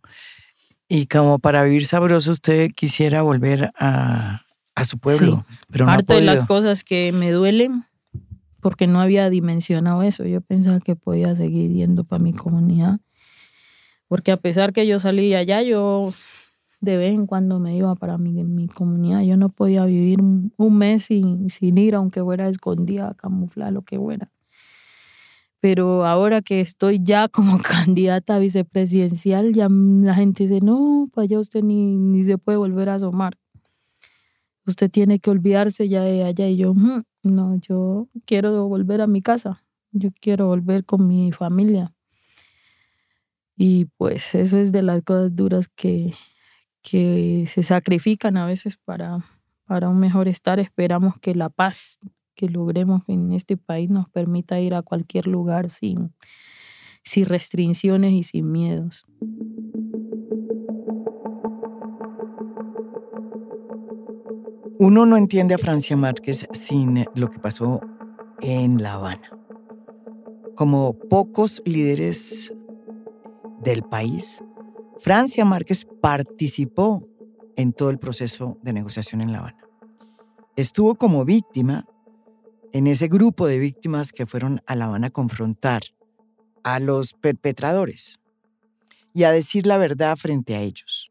[0.90, 4.42] Y como para vivir sabroso, usted quisiera volver a,
[4.76, 5.46] a su pueblo.
[5.72, 7.86] Pero Parte no de las cosas que me duelen
[8.62, 10.26] porque no había dimensionado eso.
[10.26, 13.00] Yo pensaba que podía seguir yendo para mi comunidad,
[14.08, 16.12] porque a pesar que yo salí allá, yo
[16.82, 19.22] de vez en cuando me iba para mi, mi comunidad.
[19.22, 23.98] Yo no podía vivir un, mes sin, sin, ir, aunque fuera escondida, camuflar, lo que
[23.98, 24.32] fuera.
[25.60, 31.26] pero ahora que estoy ya como candidata a vicepresidencial, ya la gente dice, no, para
[31.26, 33.36] allá usted ni, ni se puede volver a asomar.
[34.66, 36.48] Usted tiene que olvidarse ya de allá.
[36.48, 36.74] Y yo,
[37.24, 39.64] no, yo quiero volver a mi casa.
[39.92, 41.94] Yo quiero volver con mi familia.
[43.58, 46.14] Y pues eso es de las cosas duras que,
[46.82, 49.26] que se sacrifican a veces para,
[49.66, 50.60] para un mejor estar.
[50.60, 52.00] Esperamos que la paz
[52.36, 56.14] que logremos en este país nos permita ir a cualquier lugar sin,
[57.04, 59.04] sin restricciones y sin miedos.
[64.82, 67.82] Uno no entiende a Francia Márquez sin lo que pasó
[68.40, 69.38] en La Habana.
[70.56, 72.54] Como pocos líderes
[73.62, 74.42] del país,
[74.98, 77.06] Francia Márquez participó
[77.58, 79.68] en todo el proceso de negociación en La Habana.
[80.56, 81.84] Estuvo como víctima
[82.72, 85.82] en ese grupo de víctimas que fueron a La Habana a confrontar
[86.64, 88.22] a los perpetradores
[89.14, 91.09] y a decir la verdad frente a ellos.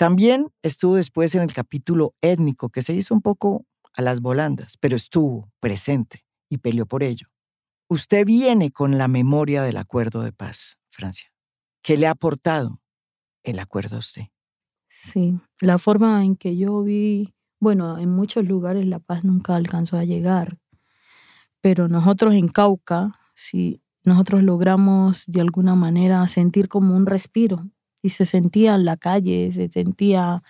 [0.00, 4.78] También estuvo después en el capítulo étnico, que se hizo un poco a las volandas,
[4.80, 7.26] pero estuvo presente y peleó por ello.
[7.86, 11.30] Usted viene con la memoria del acuerdo de paz, Francia.
[11.82, 12.80] ¿Qué le ha aportado
[13.42, 14.22] el acuerdo a usted?
[14.88, 19.98] Sí, la forma en que yo vi, bueno, en muchos lugares la paz nunca alcanzó
[19.98, 20.56] a llegar,
[21.60, 27.68] pero nosotros en Cauca, sí, nosotros logramos de alguna manera sentir como un respiro
[28.02, 30.42] y se sentía en la calle, se sentía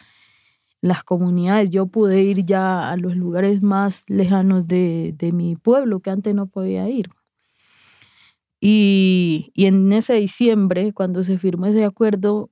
[0.81, 1.71] las comunidades.
[1.71, 6.35] Yo pude ir ya a los lugares más lejanos de, de mi pueblo que antes
[6.35, 7.09] no podía ir.
[8.61, 12.51] Y, y, en ese diciembre, cuando se firmó ese acuerdo,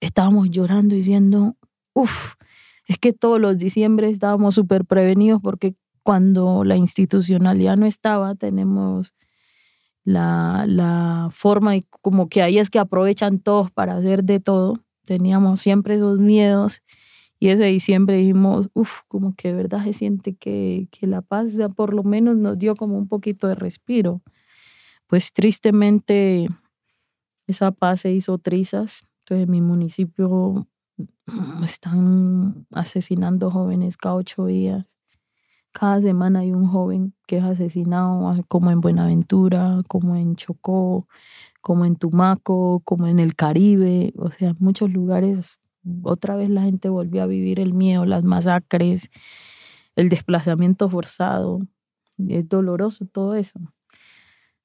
[0.00, 1.56] estábamos llorando diciendo,
[1.94, 2.34] uff,
[2.86, 9.14] es que todos los diciembre estábamos súper prevenidos porque cuando la institucionalidad no estaba, tenemos
[10.06, 14.82] la, la forma y como que ahí es que aprovechan todos para hacer de todo.
[15.04, 16.80] Teníamos siempre esos miedos
[17.38, 21.52] y ese diciembre dijimos, uff, como que de verdad se siente que, que la paz
[21.52, 24.22] ya por lo menos nos dio como un poquito de respiro
[25.06, 26.48] pues tristemente
[27.46, 29.02] esa paz se hizo trizas.
[29.20, 34.95] Entonces en mi municipio mm, están asesinando jóvenes cada ocho días.
[35.78, 41.06] Cada semana hay un joven que es asesinado, ah, como en Buenaventura, como en Chocó,
[41.60, 44.14] como en Tumaco, como en el Caribe.
[44.16, 45.58] O sea, en muchos lugares
[46.02, 49.10] otra vez la gente volvió a vivir el miedo, las masacres,
[49.96, 51.60] el desplazamiento forzado.
[52.26, 53.58] Es doloroso todo eso.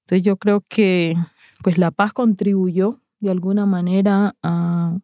[0.05, 1.18] Entonces yo creo que
[1.62, 4.97] pues la paz contribuyó de alguna manera a,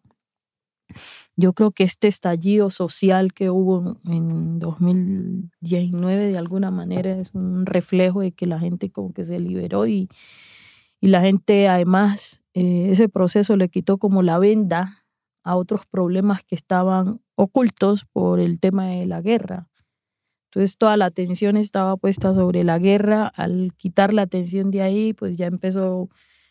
[1.35, 7.65] yo creo que este estallido social que hubo en 2019 de alguna manera es un
[7.65, 10.09] reflejo de que la gente como que se liberó y,
[10.99, 15.05] y la gente además eh, ese proceso le quitó como la venda
[15.43, 19.69] a otros problemas que estaban ocultos por el tema de la guerra.
[20.49, 23.27] Entonces toda la atención estaba puesta sobre la guerra.
[23.27, 26.09] Al quitar la atención de ahí, pues ya empezó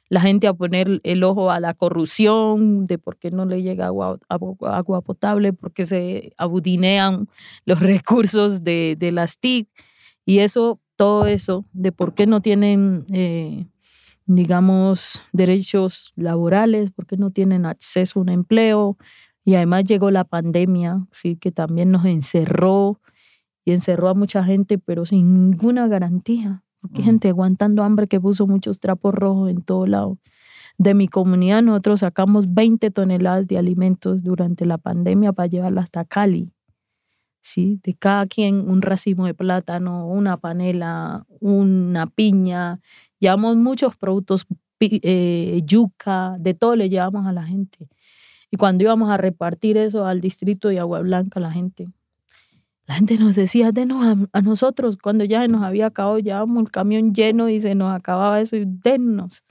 [0.09, 3.87] la gente a poner el ojo a la corrupción, de por qué no le llega
[3.87, 7.29] agua, agua potable, porque se abudinean
[7.65, 9.69] los recursos de, de, las TIC.
[10.25, 13.67] Y eso, todo eso, de por qué no tienen, eh,
[14.27, 18.97] digamos, derechos laborales, por qué no tienen acceso a un empleo.
[19.45, 23.01] Y además llegó la pandemia, sí, que también nos encerró
[23.65, 26.65] y encerró a mucha gente, pero sin ninguna garantía.
[26.95, 30.19] Gente aguantando hambre que puso muchos trapos rojos en todo lado.
[30.79, 36.05] De mi comunidad nosotros sacamos 20 toneladas de alimentos durante la pandemia para llevarla hasta
[36.05, 36.51] Cali.
[37.41, 37.81] ¿Sí?
[37.83, 42.81] De cada quien un racimo de plátano, una panela, una piña.
[43.21, 44.47] Llevamos muchos productos,
[44.81, 47.89] eh, yuca, de todo le llevamos a la gente.
[48.51, 51.89] Y cuando íbamos a repartir eso al distrito de Agua Blanca, la gente,
[52.87, 57.13] la gente nos decía, denos a, nosotros, cuando ya nos había acabado, llevábamos el camión
[57.15, 59.43] lleno y se nos acababa eso, y denos.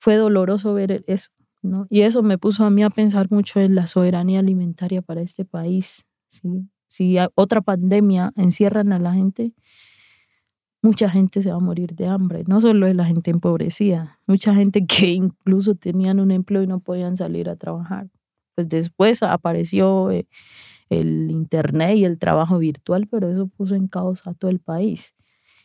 [0.00, 1.30] Fue doloroso ver eso,
[1.62, 1.86] ¿no?
[1.88, 5.44] Y eso me puso a mí a pensar mucho en la soberanía alimentaria para este
[5.44, 6.68] país, ¿sí?
[6.88, 9.52] Si otra pandemia encierran a la gente,
[10.82, 14.52] mucha gente se va a morir de hambre, no solo es la gente empobrecida, mucha
[14.52, 18.08] gente que incluso tenían un empleo y no podían salir a trabajar.
[18.56, 20.10] Pues después apareció...
[20.10, 20.26] Eh,
[21.00, 25.14] el Internet y el trabajo virtual, pero eso puso en causa a todo el país.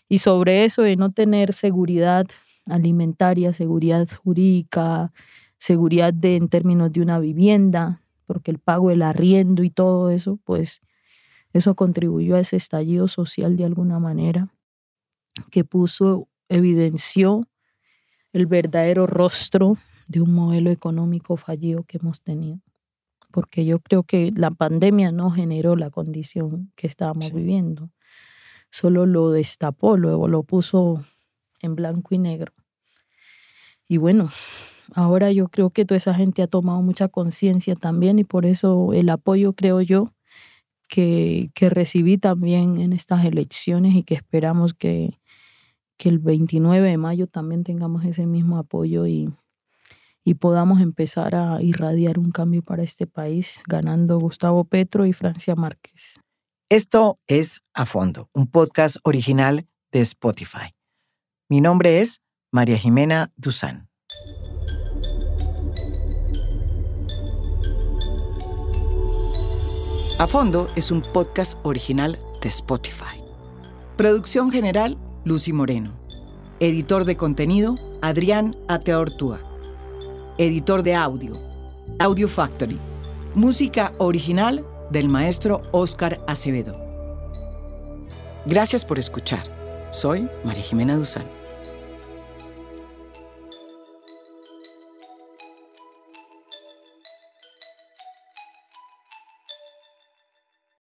[0.09, 2.27] Y sobre eso de no tener seguridad
[2.69, 5.11] alimentaria, seguridad jurídica,
[5.57, 10.81] seguridad en términos de una vivienda, porque el pago del arriendo y todo eso, pues
[11.53, 14.49] eso contribuyó a ese estallido social de alguna manera,
[15.51, 17.47] que puso, evidenció
[18.33, 22.59] el verdadero rostro de un modelo económico fallido que hemos tenido.
[23.31, 27.89] Porque yo creo que la pandemia no generó la condición que estábamos viviendo,
[28.71, 31.03] solo lo destapó, luego lo puso
[31.61, 32.53] en blanco y negro.
[33.87, 34.29] Y bueno,
[34.93, 38.93] ahora yo creo que toda esa gente ha tomado mucha conciencia también y por eso
[38.93, 40.13] el apoyo, creo yo,
[40.87, 45.19] que, que recibí también en estas elecciones y que esperamos que,
[45.97, 49.29] que el 29 de mayo también tengamos ese mismo apoyo y,
[50.27, 55.55] y podamos empezar a irradiar un cambio para este país, ganando Gustavo Petro y Francia
[55.55, 56.19] Márquez.
[56.67, 60.75] Esto es A Fondo, un podcast original de Spotify.
[61.47, 62.19] Mi nombre es
[62.51, 63.87] María Jimena Duzán.
[70.19, 73.23] A Fondo es un podcast original de Spotify.
[73.95, 75.97] Producción general, Lucy Moreno.
[76.59, 79.39] Editor de contenido, Adrián Ateortúa.
[80.39, 81.39] Editor de audio,
[81.97, 82.77] Audio Factory.
[83.33, 86.75] Música original del maestro Oscar Acevedo.
[88.45, 89.43] Gracias por escuchar.
[89.89, 91.36] Soy María Jimena Duzán.